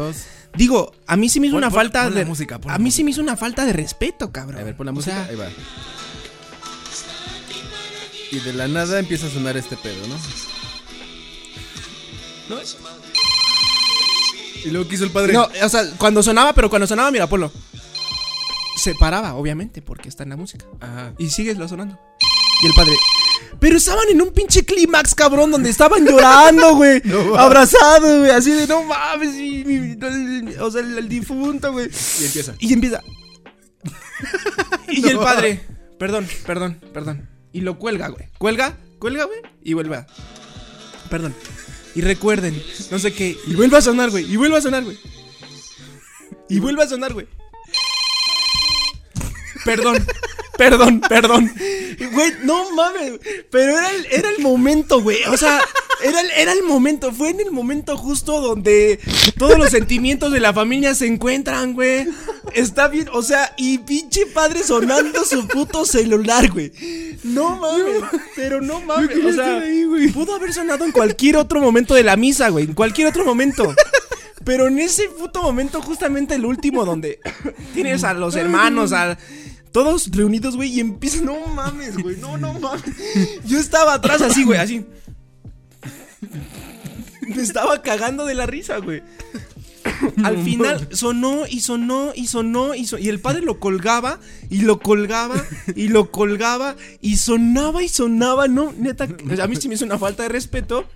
Digo, 0.57 0.93
a 1.07 1.17
mí 1.17 1.29
sí 1.29 1.39
me 1.41 1.49
hizo 1.49 1.55
Pon- 1.55 1.59
una 1.65 1.71
pon- 1.71 1.77
falta 1.81 2.05
pon 2.05 2.15
la 2.15 2.21
de. 2.21 2.25
música, 2.27 2.59
a 2.67 2.79
mí 2.79 2.91
sí 2.91 3.05
me 3.05 3.11
hizo 3.11 3.21
una 3.21 3.37
falta 3.37 3.65
de 3.67 3.73
respeto, 3.75 4.33
cabrón. 4.33 4.61
A 4.61 4.65
ver, 4.65 4.77
pon 4.77 4.87
la 4.87 4.93
O 4.93 4.95
música. 4.95 5.17
sea, 5.17 5.27
Ahí 5.27 5.37
va. 5.37 5.47
Y 8.33 8.39
de 8.41 8.53
la 8.55 8.67
nada 8.69 8.99
empieza 8.99 9.27
a 9.27 9.31
sonar 9.31 9.57
este 9.57 9.77
pedo, 9.77 9.95
¿no? 10.09 10.17
no, 12.57 12.61
Y 14.65 14.71
luego 14.71 14.89
quiso 14.89 15.05
el 15.05 15.11
padre. 15.11 15.33
no, 15.33 15.49
o 15.63 15.69
sea, 15.69 15.85
cuando 15.99 16.23
sonaba, 16.23 16.53
pero 16.53 16.69
cuando 16.71 16.87
sonaba, 16.87 17.11
mira, 17.11 17.27
ponlo. 17.29 17.53
Se 18.87 18.95
paraba, 18.95 19.35
obviamente, 19.35 19.83
porque 19.83 20.09
está 20.09 20.23
en 20.23 20.29
la 20.29 20.37
música. 20.37 20.65
Ajá. 20.81 21.13
Y 21.19 21.29
sigues 21.31 21.59
lo 21.59 21.67
sonando. 21.67 21.99
Y 22.63 22.67
el 22.69 22.73
padre. 22.73 22.95
Pero 23.59 23.77
estaban 23.79 24.05
en 24.11 24.23
un 24.23 24.31
pinche 24.33 24.65
clímax, 24.65 25.13
cabrón, 25.13 25.51
donde 25.51 25.71
estaban 25.71 26.07
llorando, 26.07 26.77
güey. 26.77 27.03
No 27.05 27.35
abrazados, 27.37 28.21
güey. 28.21 28.31
Así 28.31 28.53
de, 28.53 28.69
no 28.69 28.85
mames. 28.85 29.35
mi- 29.35 29.65
mi- 29.65 29.81
mi- 29.81 30.55
o 30.55 30.71
sea, 30.71 30.83
el, 30.83 30.99
el 30.99 31.09
difunto, 31.09 31.73
güey. 31.73 31.89
Y 32.21 32.25
empieza. 32.27 32.55
Y 32.61 32.73
empieza. 32.75 33.01
y 34.89 35.09
el 35.09 35.19
padre. 35.19 35.63
Perdón, 35.99 36.29
perdón, 36.47 36.81
perdón. 36.95 37.29
Y 37.53 37.63
lo 37.63 37.81
cuelga, 37.81 38.07
güey. 38.07 38.29
Cuelga, 38.39 38.77
cuelga, 39.01 39.25
güey. 39.25 39.41
Y 39.65 39.75
vuelve 39.75 39.97
a. 39.97 40.07
Perdón. 41.11 41.35
Y 41.97 42.03
recuerden, 42.03 42.63
no 42.93 43.01
sé 43.01 43.13
qué. 43.13 43.37
Y 43.49 43.55
vuelve 43.57 43.79
a 43.79 43.83
sonar, 43.83 44.11
güey. 44.11 44.33
Y 44.33 44.37
vuelve 44.37 44.59
a 44.59 44.61
sonar, 44.61 44.85
güey. 44.85 44.97
Y 46.49 46.61
vuelve 46.61 46.85
a 46.85 46.89
sonar, 46.89 47.13
güey. 47.15 47.27
Perdón. 49.67 50.07
Perdón, 50.57 51.01
perdón. 51.01 51.53
Güey, 52.13 52.33
no 52.45 52.71
mames. 52.73 53.21
Pero 53.51 53.79
era 53.79 53.91
el, 53.91 54.07
era 54.11 54.31
el 54.31 54.43
momento, 54.43 55.03
güey. 55.03 55.19
O 55.25 55.37
sea, 55.37 55.61
era 56.03 56.21
el, 56.21 56.31
era 56.31 56.53
el 56.53 56.63
momento. 56.63 57.13
Fue 57.13 57.31
en 57.31 57.41
el 57.41 57.51
momento 57.53 57.97
justo 57.97 58.41
donde 58.41 58.99
todos 59.39 59.59
los 59.59 59.71
sentimientos 59.71 60.33
de 60.33 60.41
la 60.41 60.55
familia 60.55 60.95
se 60.95 61.07
encuentran, 61.07 61.75
güey. 61.75 62.09
Está 62.55 62.89
bien, 62.89 63.09
o 63.13 63.23
sea, 63.23 63.53
y 63.59 63.79
pinche 63.79 64.27
padre 64.27 64.63
sonando 64.63 65.25
su 65.25 65.47
puto 65.47 65.85
celular, 65.85 66.51
güey. 66.51 66.73
No 67.23 67.57
mames, 67.57 68.03
pero 68.35 68.63
no 68.63 68.81
mames. 68.81 69.25
O 69.25 69.33
sea, 69.33 69.59
ahí, 69.59 69.85
güey. 69.85 70.09
pudo 70.09 70.37
haber 70.37 70.55
sonado 70.55 70.85
en 70.85 70.93
cualquier 70.93 71.37
otro 71.37 71.61
momento 71.61 71.95
de 71.95 72.03
la 72.03 72.17
misa, 72.17 72.49
güey. 72.49 72.65
En 72.65 72.75
cualquier 72.75 73.09
otro 73.09 73.25
momento. 73.25 73.75
Pero 74.45 74.69
en 74.69 74.79
ese 74.79 75.09
puto 75.09 75.43
momento, 75.43 75.83
justamente 75.83 76.37
el 76.37 76.47
último, 76.47 76.85
donde 76.85 77.19
tienes 77.75 78.05
a 78.05 78.15
los 78.15 78.37
hermanos, 78.37 78.93
a 78.93 79.19
todos 79.77 80.11
reunidos, 80.11 80.57
güey, 80.57 80.73
y 80.73 80.81
empiezan, 80.81 81.27
no 81.27 81.49
mames, 81.49 81.99
güey, 81.99 82.17
no, 82.17 82.39
no 82.39 82.55
mames. 82.55 82.83
Yo 83.45 83.59
estaba 83.59 83.93
atrás 83.93 84.23
así, 84.23 84.43
güey, 84.43 84.59
así. 84.59 84.87
Me 87.21 87.43
estaba 87.43 87.83
cagando 87.83 88.25
de 88.25 88.33
la 88.33 88.47
risa, 88.47 88.79
güey. 88.79 89.03
Al 90.25 90.43
final 90.43 90.89
sonó 90.93 91.47
y 91.47 91.61
sonó 91.61 92.13
y 92.15 92.27
sonó 92.27 92.75
y 92.75 92.87
sonó. 92.87 93.03
Y 93.03 93.11
el 93.11 93.21
padre 93.21 93.43
lo 93.43 93.61
colgaba 93.61 94.19
y 94.49 94.63
lo 94.63 94.81
colgaba 94.81 95.45
y 95.75 95.89
lo 95.89 96.11
colgaba 96.11 96.75
y 97.03 97.19
sonaba 97.19 97.83
y 97.83 97.91
sonaba. 97.91 98.49
No, 98.49 98.73
neta, 98.79 99.05
a 99.05 99.47
mí 99.47 99.57
sí 99.57 99.69
me 99.69 99.75
hizo 99.75 99.85
una 99.85 99.99
falta 99.99 100.23
de 100.23 100.31
respeto. 100.31 100.89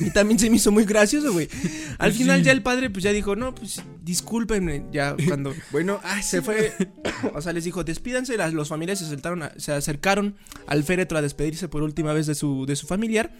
Y 0.00 0.10
también 0.10 0.38
se 0.38 0.50
me 0.50 0.56
hizo 0.56 0.70
muy 0.72 0.84
gracioso, 0.84 1.32
güey. 1.32 1.48
Al 1.98 2.12
final 2.12 2.42
ya 2.42 2.52
el 2.52 2.62
padre 2.62 2.90
pues 2.90 3.02
ya 3.04 3.12
dijo, 3.12 3.36
no, 3.36 3.54
pues 3.54 3.80
discúlpenme, 4.02 4.84
ya 4.92 5.16
cuando 5.26 5.54
Bueno, 5.70 6.00
ah, 6.04 6.22
se 6.22 6.42
fue, 6.42 6.72
o 7.34 7.40
sea, 7.40 7.52
les 7.52 7.64
dijo, 7.64 7.84
despídanse, 7.84 8.36
las, 8.36 8.52
los 8.52 8.68
familiares 8.68 8.98
se, 9.00 9.06
sentaron 9.08 9.42
a- 9.42 9.52
se 9.56 9.72
acercaron 9.72 10.36
al 10.66 10.84
féretro 10.84 11.18
a 11.18 11.22
despedirse 11.22 11.68
por 11.68 11.82
última 11.82 12.12
vez 12.12 12.26
de 12.26 12.34
su, 12.34 12.66
de 12.66 12.76
su 12.76 12.86
familiar. 12.86 13.32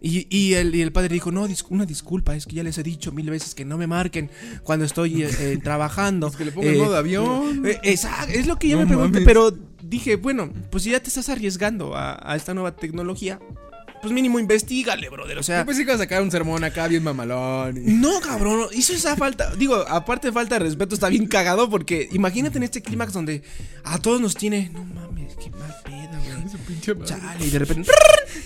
Y, 0.00 0.26
y 0.36 0.54
el, 0.54 0.74
y 0.74 0.82
el 0.82 0.90
padre 0.92 1.14
dijo, 1.14 1.30
no, 1.30 1.46
dis- 1.48 1.64
una 1.70 1.86
disculpa, 1.86 2.34
es 2.34 2.46
que 2.46 2.56
ya 2.56 2.62
les 2.64 2.76
he 2.78 2.82
dicho 2.82 3.12
mil 3.12 3.30
veces 3.30 3.54
que 3.54 3.64
no 3.64 3.78
me 3.78 3.86
marquen 3.86 4.30
cuando 4.64 4.84
estoy 4.84 5.22
eh, 5.22 5.30
eh, 5.38 5.58
trabajando. 5.62 6.30
que 6.32 6.44
le 6.44 6.52
ponga 6.52 6.68
en 6.70 6.78
modo 6.78 6.96
avión. 6.96 7.64
eh, 7.66 7.78
exacto, 7.84 8.32
es 8.32 8.46
lo 8.46 8.58
que 8.58 8.68
yo 8.68 8.76
No 8.76 8.82
me 8.82 8.88
pregunté, 8.88 9.12
mames. 9.20 9.24
pero 9.26 9.56
dije, 9.82 10.16
bueno, 10.16 10.52
pues 10.70 10.82
si 10.84 10.90
ya 10.90 11.00
te 11.00 11.08
estás 11.08 11.28
arriesgando 11.28 11.94
a, 11.94 12.18
a 12.20 12.34
esta 12.36 12.52
nueva 12.54 12.74
tecnología, 12.76 13.38
pues 14.02 14.12
mínimo 14.12 14.38
investigale, 14.40 15.08
brother, 15.08 15.38
o 15.38 15.42
sea... 15.42 15.60
Yo 15.60 15.66
pensé 15.66 15.82
que 15.82 15.90
iba 15.90 15.94
a 15.94 15.98
sacar 15.98 16.22
un 16.22 16.30
sermón 16.30 16.64
acá 16.64 16.88
bien 16.88 17.02
mamalón. 17.04 17.76
y- 17.78 17.92
No, 17.92 18.20
cabrón, 18.20 18.66
hizo 18.72 18.92
esa 18.92 19.16
falta. 19.16 19.54
Digo, 19.54 19.76
aparte 19.88 20.26
de 20.28 20.32
falta 20.32 20.56
de 20.56 20.64
respeto, 20.64 20.94
está 20.94 21.08
bien 21.08 21.26
cagado 21.26 21.70
porque 21.70 22.08
imagínate 22.12 22.58
en 22.58 22.64
este 22.64 22.82
clímax 22.82 23.12
donde 23.12 23.42
a 23.84 23.98
todos 24.00 24.20
nos 24.20 24.34
tiene. 24.34 24.70
No 24.72 24.84
mames, 24.84 25.34
qué 25.36 25.50
mal 25.50 25.74
pedo, 25.84 26.20
güey. 26.20 27.04
Chale, 27.04 27.46
y 27.46 27.50
de 27.50 27.58
repente. 27.60 27.90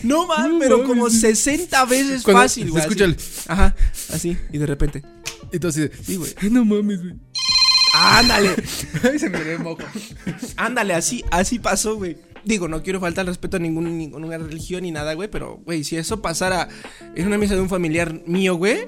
No 0.02 0.26
mames, 0.26 0.52
No 0.52 0.58
pero 0.58 0.76
mames. 0.78 0.88
como 0.88 1.10
60 1.10 1.84
veces 1.86 2.22
Cuando 2.22 2.42
fácil, 2.42 2.70
güey. 2.70 2.82
escucha 2.82 3.04
el- 3.04 3.16
Ajá, 3.48 3.74
así, 4.12 4.36
y 4.52 4.58
de 4.58 4.66
repente. 4.66 5.02
De. 5.50 5.72
Sí, 6.04 6.16
güey. 6.16 6.34
"Ay, 6.38 6.50
No 6.50 6.64
mames, 6.64 7.00
güey. 7.02 7.14
Ándale, 7.94 8.54
se 9.18 9.30
me 9.30 9.38
el 9.40 9.58
moco. 9.60 9.84
ándale, 10.56 10.92
así, 10.92 11.24
así 11.30 11.58
pasó, 11.58 11.96
güey. 11.96 12.18
Digo, 12.46 12.68
no 12.68 12.80
quiero 12.84 13.00
faltar 13.00 13.26
respeto 13.26 13.56
a 13.56 13.60
ninguna 13.60 14.38
religión 14.38 14.84
ni 14.84 14.92
nada, 14.92 15.14
güey, 15.14 15.28
pero, 15.28 15.56
güey, 15.64 15.82
si 15.82 15.96
eso 15.96 16.22
pasara 16.22 16.68
en 17.16 17.26
una 17.26 17.38
mesa 17.38 17.56
de 17.56 17.60
un 17.60 17.68
familiar 17.68 18.20
mío, 18.24 18.54
güey, 18.54 18.86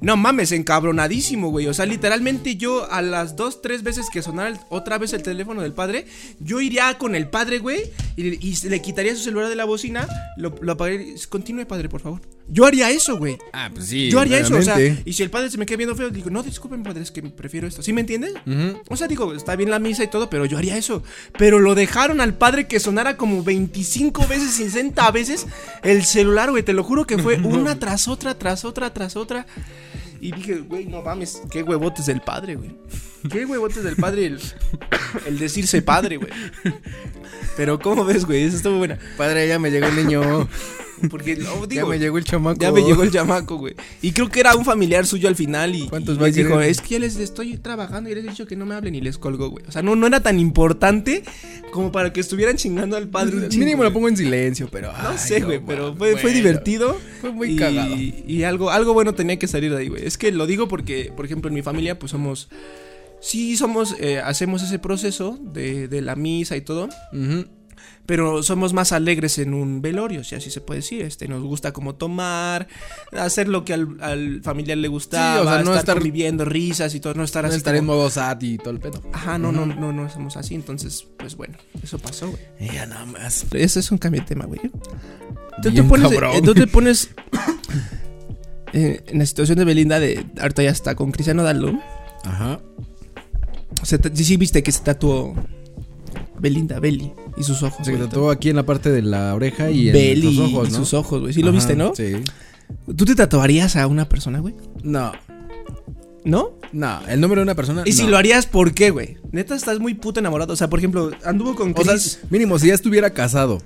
no 0.00 0.16
mames, 0.16 0.52
encabronadísimo, 0.52 1.50
güey. 1.50 1.66
O 1.66 1.74
sea, 1.74 1.84
literalmente 1.84 2.54
yo 2.54 2.88
a 2.92 3.02
las 3.02 3.34
dos, 3.34 3.60
tres 3.60 3.82
veces 3.82 4.06
que 4.08 4.22
sonara 4.22 4.64
otra 4.68 4.98
vez 4.98 5.12
el 5.14 5.24
teléfono 5.24 5.62
del 5.62 5.72
padre, 5.72 6.06
yo 6.38 6.60
iría 6.60 6.96
con 6.96 7.16
el 7.16 7.26
padre, 7.28 7.58
güey, 7.58 7.90
y, 8.16 8.68
le 8.68 8.82
quitaría 8.82 9.16
su 9.16 9.24
celular 9.24 9.48
de 9.48 9.56
la 9.56 9.64
bocina, 9.64 10.06
lo, 10.36 10.54
lo 10.60 10.72
apagaría 10.72 11.14
continúe, 11.28 11.66
padre, 11.66 11.88
por 11.88 12.02
favor. 12.02 12.20
Yo 12.48 12.66
haría 12.66 12.90
eso, 12.90 13.16
güey. 13.16 13.38
Ah, 13.52 13.70
pues 13.72 13.86
sí. 13.86 14.10
Yo 14.10 14.20
haría 14.20 14.38
eso, 14.38 14.56
o 14.56 14.62
sea, 14.62 14.76
y 15.04 15.12
si 15.12 15.22
el 15.22 15.30
padre 15.30 15.50
se 15.50 15.58
me 15.58 15.66
queda 15.66 15.76
viendo 15.78 15.94
feo, 15.94 16.10
digo, 16.10 16.30
no, 16.30 16.42
disculpen, 16.42 16.82
padre, 16.82 17.02
es 17.02 17.10
que 17.10 17.22
prefiero 17.22 17.66
esto. 17.66 17.82
¿Sí 17.82 17.92
me 17.92 18.00
entiendes? 18.00 18.34
Ujú. 18.46 18.82
O 18.88 18.96
sea, 18.96 19.08
digo, 19.08 19.32
está 19.34 19.56
bien 19.56 19.70
la 19.70 19.78
misa 19.78 20.04
y 20.04 20.08
todo, 20.08 20.28
pero 20.28 20.44
yo 20.44 20.58
haría 20.58 20.76
eso. 20.76 21.02
Pero 21.38 21.60
lo 21.60 21.74
dejaron 21.74 22.20
al 22.20 22.34
padre 22.34 22.66
que 22.66 22.80
sonara 22.80 23.16
como 23.16 23.42
25 23.42 24.26
veces, 24.26 24.50
60 24.52 25.10
veces 25.12 25.46
el 25.82 26.04
celular, 26.04 26.50
güey. 26.50 26.62
Te 26.62 26.72
lo 26.72 26.84
juro 26.84 27.06
que 27.06 27.18
fue 27.18 27.36
una 27.42 27.78
tras 27.78 28.08
otra, 28.08 28.38
tras 28.38 28.64
otra, 28.64 28.92
tras 28.92 29.16
otra. 29.16 29.46
Y 30.20 30.30
dije, 30.32 30.58
güey, 30.58 30.86
no 30.86 31.02
mames, 31.02 31.40
qué 31.50 31.62
huevotes 31.62 32.06
del 32.06 32.20
padre, 32.20 32.54
güey. 32.54 32.70
Qué 33.30 33.44
huevotes 33.44 33.82
del 33.82 33.96
padre 33.96 34.26
el, 34.26 34.40
el 35.26 35.38
decirse 35.38 35.82
padre, 35.82 36.16
güey. 36.16 36.30
Pero, 37.56 37.78
¿cómo 37.78 38.04
ves, 38.04 38.24
güey? 38.24 38.44
Eso 38.44 38.56
estuvo 38.56 38.78
buena. 38.78 38.98
Padre, 39.16 39.48
ya 39.48 39.58
me 39.58 39.70
llegó 39.70 39.86
el 39.86 39.96
niño. 39.96 40.48
Porque, 41.10 41.38
oh, 41.48 41.66
Ya 41.70 41.84
me 41.86 41.98
llegó 41.98 42.18
el 42.18 42.24
chamaco. 42.24 42.60
ya 42.60 42.72
me 42.72 42.82
llegó 42.82 43.02
el 43.02 43.10
chamaco, 43.10 43.56
güey. 43.56 43.74
Y 44.00 44.12
creo 44.12 44.28
que 44.28 44.40
era 44.40 44.54
un 44.54 44.64
familiar 44.64 45.06
suyo 45.06 45.28
al 45.28 45.36
final 45.36 45.74
y, 45.74 45.88
¿Cuántos 45.88 46.16
y 46.18 46.20
les 46.20 46.34
dijo, 46.34 46.60
es 46.60 46.80
que 46.80 46.94
ya 46.94 46.98
les 46.98 47.16
estoy 47.16 47.56
trabajando 47.58 48.10
y 48.10 48.14
les 48.14 48.24
he 48.24 48.28
dicho 48.28 48.46
que 48.46 48.56
no 48.56 48.66
me 48.66 48.74
hablen 48.74 48.94
y 48.94 49.00
les 49.00 49.18
colgó, 49.18 49.50
güey. 49.50 49.64
O 49.66 49.72
sea, 49.72 49.82
no, 49.82 49.96
no 49.96 50.06
era 50.06 50.20
tan 50.20 50.38
importante 50.38 51.22
como 51.72 51.92
para 51.92 52.12
que 52.12 52.20
estuvieran 52.20 52.56
chingando 52.56 52.96
al 52.96 53.08
padre 53.08 53.36
un 53.36 53.48
chingo, 53.48 53.64
Mínimo 53.64 53.84
lo 53.84 53.92
pongo 53.92 54.08
en 54.08 54.16
silencio, 54.16 54.68
pero. 54.70 54.92
No 54.92 55.08
ay, 55.10 55.18
sé, 55.18 55.40
güey, 55.40 55.60
no 55.60 55.66
pero 55.66 55.96
fue, 55.96 56.16
fue 56.16 56.32
divertido. 56.32 56.98
Fue 57.20 57.30
muy 57.32 57.52
y, 57.52 57.56
cagado. 57.56 57.94
Y 57.96 58.42
algo, 58.44 58.70
algo 58.70 58.92
bueno 58.92 59.14
tenía 59.14 59.38
que 59.38 59.48
salir 59.48 59.72
de 59.72 59.78
ahí, 59.78 59.88
güey. 59.88 60.04
Es 60.04 60.18
que 60.18 60.32
lo 60.32 60.46
digo 60.46 60.68
porque, 60.68 61.12
por 61.16 61.24
ejemplo, 61.24 61.48
en 61.48 61.54
mi 61.54 61.62
familia, 61.62 61.98
pues 61.98 62.10
somos. 62.10 62.48
Sí, 63.20 63.56
somos. 63.56 63.94
eh, 64.00 64.18
hacemos 64.18 64.62
ese 64.62 64.78
proceso 64.78 65.38
de, 65.40 65.88
de 65.88 66.02
la 66.02 66.16
misa 66.16 66.56
y 66.56 66.60
todo. 66.60 66.88
Ujú. 67.12 67.46
Pero 68.04 68.42
somos 68.42 68.72
más 68.72 68.90
alegres 68.92 69.38
en 69.38 69.54
un 69.54 69.80
velorio, 69.80 70.24
si 70.24 70.34
así 70.34 70.50
se 70.50 70.60
puede 70.60 70.80
decir. 70.80 71.02
Este, 71.02 71.28
nos 71.28 71.42
gusta 71.42 71.72
como 71.72 71.94
tomar, 71.94 72.66
hacer 73.12 73.48
lo 73.48 73.64
que 73.64 73.74
al, 73.74 73.96
al 74.00 74.42
familiar 74.42 74.76
le 74.78 74.88
gustaba, 74.88 75.36
Sí, 75.36 75.40
o 75.40 75.44
sea, 75.44 75.52
no 75.54 75.58
estar, 75.70 75.76
estar- 75.78 75.94
conviviendo, 75.96 76.44
risas 76.44 76.94
y 76.94 77.00
todo, 77.00 77.14
no 77.14 77.22
estar 77.24 77.44
No 77.44 77.48
así. 77.48 77.56
estar 77.58 77.74
en 77.76 77.84
modo 77.86 78.10
SAT 78.10 78.42
y 78.42 78.58
todo 78.58 78.70
el 78.70 78.80
pedo. 78.80 79.00
Ajá, 79.12 79.38
no, 79.38 79.52
no, 79.52 79.66
no, 79.66 79.92
no 79.92 80.10
somos 80.10 80.36
así. 80.36 80.54
Entonces, 80.54 81.06
pues 81.16 81.36
bueno, 81.36 81.56
eso 81.82 81.98
pasó, 81.98 82.28
güey. 82.30 82.42
Ya 82.74 82.86
nada 82.86 83.06
más. 83.06 83.46
Ese 83.52 83.80
es 83.80 83.90
un 83.92 83.98
cambio 83.98 84.20
de 84.22 84.26
tema, 84.26 84.46
güey. 84.46 84.60
Tú 85.62 85.72
te 85.72 85.82
pones, 85.84 86.10
eh, 86.12 86.40
tú 86.44 86.54
te 86.54 86.66
pones 86.66 87.10
eh, 88.72 89.02
en 89.06 89.18
la 89.18 89.26
situación 89.26 89.58
de 89.58 89.64
Belinda 89.64 90.00
de 90.00 90.24
ahorita 90.40 90.62
ya 90.62 90.70
está 90.70 90.94
con 90.94 91.12
Cristiano 91.12 91.42
Dallo. 91.42 91.72
Ajá. 92.24 92.60
Sí 94.14 94.36
viste 94.36 94.62
que 94.62 94.72
se 94.72 94.80
tatuó 94.82 95.34
Belinda, 96.42 96.80
Beli 96.80 97.12
y 97.36 97.44
sus 97.44 97.62
ojos. 97.62 97.86
Se 97.86 97.96
tatuó 97.96 98.30
aquí 98.30 98.50
en 98.50 98.56
la 98.56 98.66
parte 98.66 98.90
de 98.90 99.00
la 99.00 99.32
oreja 99.34 99.70
y 99.70 99.88
en 99.88 100.24
los 100.24 100.38
ojos, 100.38 100.68
y 100.68 100.72
¿no? 100.72 100.78
sus 100.78 100.92
ojos, 100.92 101.20
güey. 101.20 101.32
Sí 101.32 101.40
lo 101.42 101.52
viste, 101.52 101.76
¿no? 101.76 101.94
Sí. 101.94 102.14
¿Tú 102.96 103.04
te 103.04 103.14
tatuarías 103.14 103.76
a 103.76 103.86
una 103.86 104.08
persona, 104.08 104.40
güey? 104.40 104.54
No, 104.82 105.12
¿No? 106.24 106.50
no. 106.72 107.00
El 107.08 107.20
nombre 107.20 107.38
de 107.38 107.44
una 107.44 107.54
persona. 107.54 107.82
Y 107.84 107.92
si 107.92 108.06
lo 108.06 108.16
harías, 108.16 108.46
¿por 108.46 108.74
qué, 108.74 108.90
güey? 108.90 109.18
Neta, 109.30 109.54
estás 109.54 109.78
muy 109.78 109.94
puto 109.94 110.18
enamorado. 110.20 110.52
O 110.52 110.56
sea, 110.56 110.68
por 110.68 110.80
ejemplo, 110.80 111.10
anduvo 111.24 111.54
con 111.54 111.72
O 111.76 111.84
sea, 111.84 111.94
Chris. 111.94 112.18
mínimo, 112.30 112.58
si 112.58 112.68
ya 112.68 112.74
estuviera 112.74 113.10
casado 113.10 113.58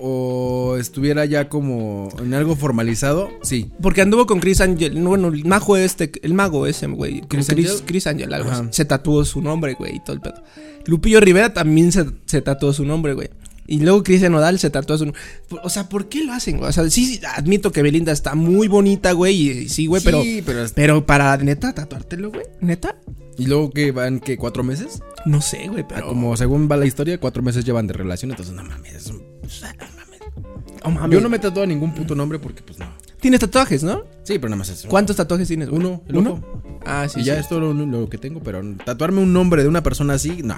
o 0.00 0.76
estuviera 0.78 1.24
ya 1.26 1.48
como 1.48 2.08
en 2.18 2.32
algo 2.34 2.56
formalizado, 2.56 3.28
sí. 3.42 3.70
Porque 3.82 4.00
anduvo 4.02 4.26
con 4.26 4.40
Chris 4.40 4.60
Angel. 4.60 5.02
no, 5.02 5.10
Bueno, 5.10 5.28
el 5.28 5.44
mago 5.44 5.76
este, 5.76 6.10
el 6.22 6.34
mago 6.34 6.66
ese, 6.66 6.86
güey. 6.86 7.20
¿Chris 7.28 7.46
Chris, 7.48 7.70
Angel? 7.70 7.82
Chris 7.86 8.06
Angel, 8.06 8.32
algo 8.34 8.50
Ajá. 8.50 8.60
así. 8.60 8.68
Se 8.72 8.84
tatuó 8.84 9.24
su 9.24 9.40
nombre, 9.42 9.74
güey, 9.74 9.96
y 9.96 10.00
todo 10.00 10.14
el 10.14 10.20
pedo. 10.20 10.42
Lupillo 10.86 11.20
Rivera 11.20 11.52
también 11.52 11.92
se, 11.92 12.06
se 12.26 12.40
tatuó 12.42 12.72
su 12.72 12.84
nombre, 12.84 13.14
güey. 13.14 13.28
Y 13.66 13.78
luego 13.80 14.02
Cristian 14.02 14.32
Nodal 14.32 14.58
se 14.58 14.68
tatuó 14.70 14.98
su 14.98 15.12
O 15.62 15.68
sea, 15.70 15.88
¿por 15.88 16.08
qué 16.08 16.24
lo 16.24 16.32
hacen, 16.32 16.56
güey? 16.56 16.68
O 16.68 16.72
sea, 16.72 16.90
sí, 16.90 17.20
admito 17.36 17.70
que 17.70 17.82
Belinda 17.82 18.10
está 18.10 18.34
muy 18.34 18.66
bonita, 18.66 19.12
güey. 19.12 19.36
Y, 19.50 19.68
sí, 19.68 19.86
güey, 19.86 20.02
pero. 20.02 20.22
Sí, 20.22 20.42
pero. 20.44 20.64
Pero 20.74 21.06
para 21.06 21.36
neta 21.36 21.72
tatuártelo, 21.72 22.30
güey. 22.30 22.46
¿Neta? 22.60 22.96
¿Y 23.38 23.46
luego 23.46 23.70
que 23.70 23.92
van, 23.92 24.18
que 24.18 24.36
¿Cuatro 24.36 24.64
meses? 24.64 25.00
No 25.24 25.40
sé, 25.40 25.68
güey, 25.68 25.84
Ah, 25.84 25.88
pero. 25.88 26.08
como 26.08 26.36
según 26.36 26.68
va 26.68 26.76
la 26.76 26.86
historia, 26.86 27.18
cuatro 27.20 27.42
meses 27.44 27.64
llevan 27.64 27.86
de 27.86 27.92
relación, 27.92 28.32
entonces 28.32 28.54
no 28.54 28.64
mames. 28.64 28.94
es 28.94 29.06
un- 29.06 29.22
pues, 29.58 29.72
ah, 29.72 29.86
mames. 29.96 30.20
Oh, 30.84 30.90
mames. 30.90 31.10
Yo 31.10 31.20
no 31.20 31.28
me 31.28 31.38
tatúo 31.38 31.66
ningún 31.66 31.94
puto 31.94 32.14
nombre 32.14 32.38
porque, 32.38 32.62
pues 32.62 32.78
no. 32.78 32.86
Tienes 33.20 33.40
tatuajes, 33.40 33.82
¿no? 33.82 34.04
Sí, 34.22 34.38
pero 34.38 34.48
nada 34.48 34.56
más 34.56 34.68
es. 34.70 34.86
¿Cuántos 34.86 35.16
tatuajes 35.16 35.46
tienes, 35.48 35.68
güey? 35.68 35.80
Uno, 35.80 36.02
el 36.08 36.16
¿Uno? 36.16 36.32
ojo. 36.32 36.62
Ah, 36.86 37.06
sí. 37.08 37.20
y 37.20 37.24
ya 37.24 37.34
sí. 37.34 37.40
es 37.40 37.48
todo 37.48 37.60
lo, 37.60 37.74
lo 37.74 38.08
que 38.08 38.16
tengo, 38.16 38.40
pero 38.42 38.62
tatuarme 38.84 39.20
un 39.20 39.32
nombre 39.32 39.62
de 39.62 39.68
una 39.68 39.82
persona 39.82 40.14
así, 40.14 40.40
no. 40.42 40.56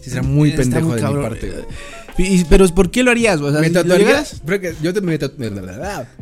Sí, 0.00 0.08
será 0.08 0.22
muy 0.22 0.48
Está 0.50 0.62
pendejo 0.62 0.86
muy 0.86 0.96
de 0.96 1.02
cabrón. 1.02 1.22
mi 1.24 1.28
parte. 1.28 1.50
güey. 1.50 1.64
Y- 2.18 2.40
y- 2.40 2.44
pero 2.44 2.66
¿por 2.68 2.90
qué 2.90 3.02
lo 3.02 3.10
harías? 3.10 3.38
güey? 3.40 3.50
O 3.50 3.52
sea, 3.52 3.60
¿Me 3.60 3.68
si 3.68 3.74
lo 3.74 3.82
tatuarías? 3.82 4.08
llegas- 4.32 4.42
Creo 4.46 4.60
que 4.60 4.74
yo 4.82 4.94
te 4.94 5.00
me 5.02 5.18
tatu- 5.18 5.36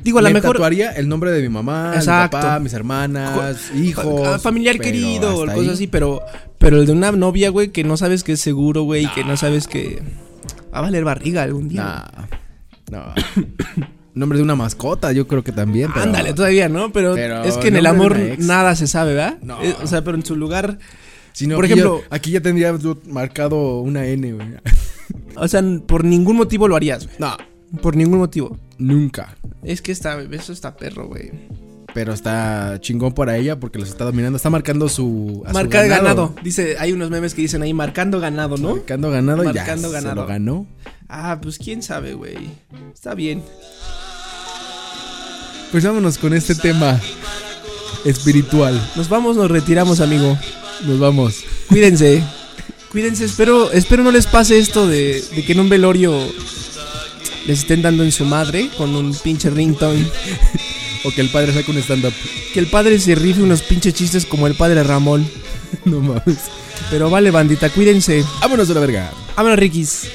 Digo, 0.02 0.18
a 0.18 0.22
lo 0.22 0.28
me 0.28 0.34
mejor- 0.34 0.52
tatuaría 0.56 0.90
el 0.92 1.08
nombre 1.08 1.30
de 1.30 1.42
mi 1.42 1.48
mamá, 1.48 1.92
Exacto. 1.94 2.36
mi 2.36 2.42
papá, 2.42 2.58
mis 2.58 2.72
hermanas, 2.72 3.70
hijos. 3.76 4.26
Ah, 4.26 4.38
familiar 4.40 4.74
pero 4.78 4.84
querido 4.84 5.36
o 5.36 5.42
hasta 5.44 5.54
cosas 5.54 5.68
ahí. 5.68 5.74
así, 5.74 5.86
pero 5.86 6.22
pero 6.58 6.78
el 6.80 6.86
de 6.86 6.92
una 6.92 7.12
novia, 7.12 7.50
güey, 7.50 7.68
que 7.68 7.84
no 7.84 7.96
sabes 7.96 8.24
que 8.24 8.32
es 8.32 8.40
seguro, 8.40 8.82
güey, 8.82 9.04
y 9.04 9.08
que 9.10 9.22
no 9.24 9.36
sabes 9.36 9.68
que 9.68 10.02
va 10.72 10.78
a 10.78 10.80
valer 10.82 11.04
barriga 11.04 11.42
algún 11.42 11.68
día. 11.68 12.04
No. 12.90 12.98
No. 12.98 13.14
nombre 14.14 14.38
de 14.38 14.42
una 14.44 14.56
mascota, 14.56 15.12
yo 15.12 15.28
creo 15.28 15.44
que 15.44 15.52
también. 15.52 15.90
pero- 15.92 16.04
Ándale, 16.06 16.32
todavía, 16.34 16.68
¿no? 16.68 16.92
Pero, 16.92 17.14
Pero 17.14 17.44
es 17.44 17.56
que 17.58 17.68
en 17.68 17.76
el 17.76 17.86
amor 17.86 18.18
nada 18.38 18.74
se 18.74 18.86
sabe, 18.86 19.14
¿verdad? 19.14 19.38
No. 19.42 19.62
Eh, 19.62 19.76
o 19.82 19.86
sea, 19.86 20.02
pero 20.02 20.16
en 20.16 20.24
su 20.24 20.34
lugar, 20.36 20.78
Si 21.32 21.46
no, 21.46 21.54
Por 21.54 21.66
aquí 21.66 21.74
ejemplo- 21.74 22.00
ya- 22.00 22.06
aquí 22.16 22.30
ya 22.32 22.40
tendría 22.40 22.76
marcado 23.06 23.78
una 23.80 24.04
N, 24.06 24.32
güey. 24.32 24.48
o 25.36 25.46
sea, 25.46 25.62
por 25.86 26.02
ningún 26.02 26.36
motivo 26.36 26.66
lo 26.66 26.74
harías, 26.74 27.04
güey. 27.06 27.16
No, 27.20 27.36
Por 27.80 27.94
ningún 27.96 28.18
motivo. 28.18 28.58
nunca. 28.78 29.36
Es 29.62 29.80
que 29.80 29.92
está, 29.92 30.20
eso 30.20 30.52
está 30.52 30.76
perro, 30.76 31.06
güey. 31.06 31.30
Pero 31.98 32.12
está 32.12 32.78
chingón 32.80 33.12
para 33.12 33.36
ella 33.38 33.58
porque 33.58 33.76
los 33.80 33.88
está 33.88 34.04
dominando. 34.04 34.36
Está 34.36 34.50
marcando 34.50 34.88
su. 34.88 35.42
a 35.44 35.48
su 35.48 35.54
Marcar 35.54 35.88
ganado. 35.88 36.32
Dice, 36.44 36.76
hay 36.78 36.92
unos 36.92 37.10
memes 37.10 37.34
que 37.34 37.42
dicen 37.42 37.60
ahí 37.60 37.74
marcando 37.74 38.20
ganado, 38.20 38.56
¿no? 38.56 38.76
Marcando 38.76 39.10
ganado 39.10 39.42
y 39.42 39.46
ya. 39.46 39.62
Marcando 39.62 39.88
Se 39.88 39.94
ganado. 39.94 40.14
lo 40.14 40.26
ganó. 40.28 40.66
Ah, 41.08 41.40
pues 41.42 41.58
quién 41.58 41.82
sabe, 41.82 42.14
güey. 42.14 42.36
Está 42.94 43.16
bien. 43.16 43.42
Pues 45.72 45.82
vámonos 45.82 46.18
con 46.18 46.34
este 46.34 46.54
tema 46.54 47.00
espiritual. 48.04 48.80
Nos 48.94 49.08
vamos, 49.08 49.36
nos 49.36 49.50
retiramos, 49.50 49.98
amigo. 50.00 50.38
Nos 50.86 51.00
vamos. 51.00 51.42
Cuídense. 51.68 52.22
Cuídense, 52.92 53.24
espero, 53.24 53.72
espero 53.72 54.04
no 54.04 54.12
les 54.12 54.28
pase 54.28 54.56
esto 54.60 54.86
de, 54.86 55.20
de 55.34 55.44
que 55.44 55.50
en 55.50 55.58
un 55.58 55.68
velorio 55.68 56.16
les 57.48 57.58
estén 57.58 57.82
dando 57.82 58.04
en 58.04 58.12
su 58.12 58.24
madre 58.24 58.70
con 58.78 58.94
un 58.94 59.12
pinche 59.16 59.50
ringtone. 59.50 60.06
O 61.04 61.10
que 61.10 61.20
el 61.20 61.30
padre 61.30 61.52
saque 61.52 61.70
un 61.70 61.78
stand-up. 61.78 62.12
Que 62.52 62.60
el 62.60 62.66
padre 62.66 62.98
se 62.98 63.14
rife 63.14 63.42
unos 63.42 63.62
pinches 63.62 63.94
chistes 63.94 64.26
como 64.26 64.46
el 64.46 64.54
padre 64.54 64.82
Ramón. 64.82 65.28
No 65.84 66.00
mames. 66.00 66.38
Pero 66.90 67.10
vale, 67.10 67.30
bandita, 67.30 67.68
cuídense. 67.68 68.24
Vámonos 68.40 68.70
a 68.70 68.74
la 68.74 68.80
verga. 68.80 69.12
Vámonos, 69.36 69.58
Rikis. 69.58 70.08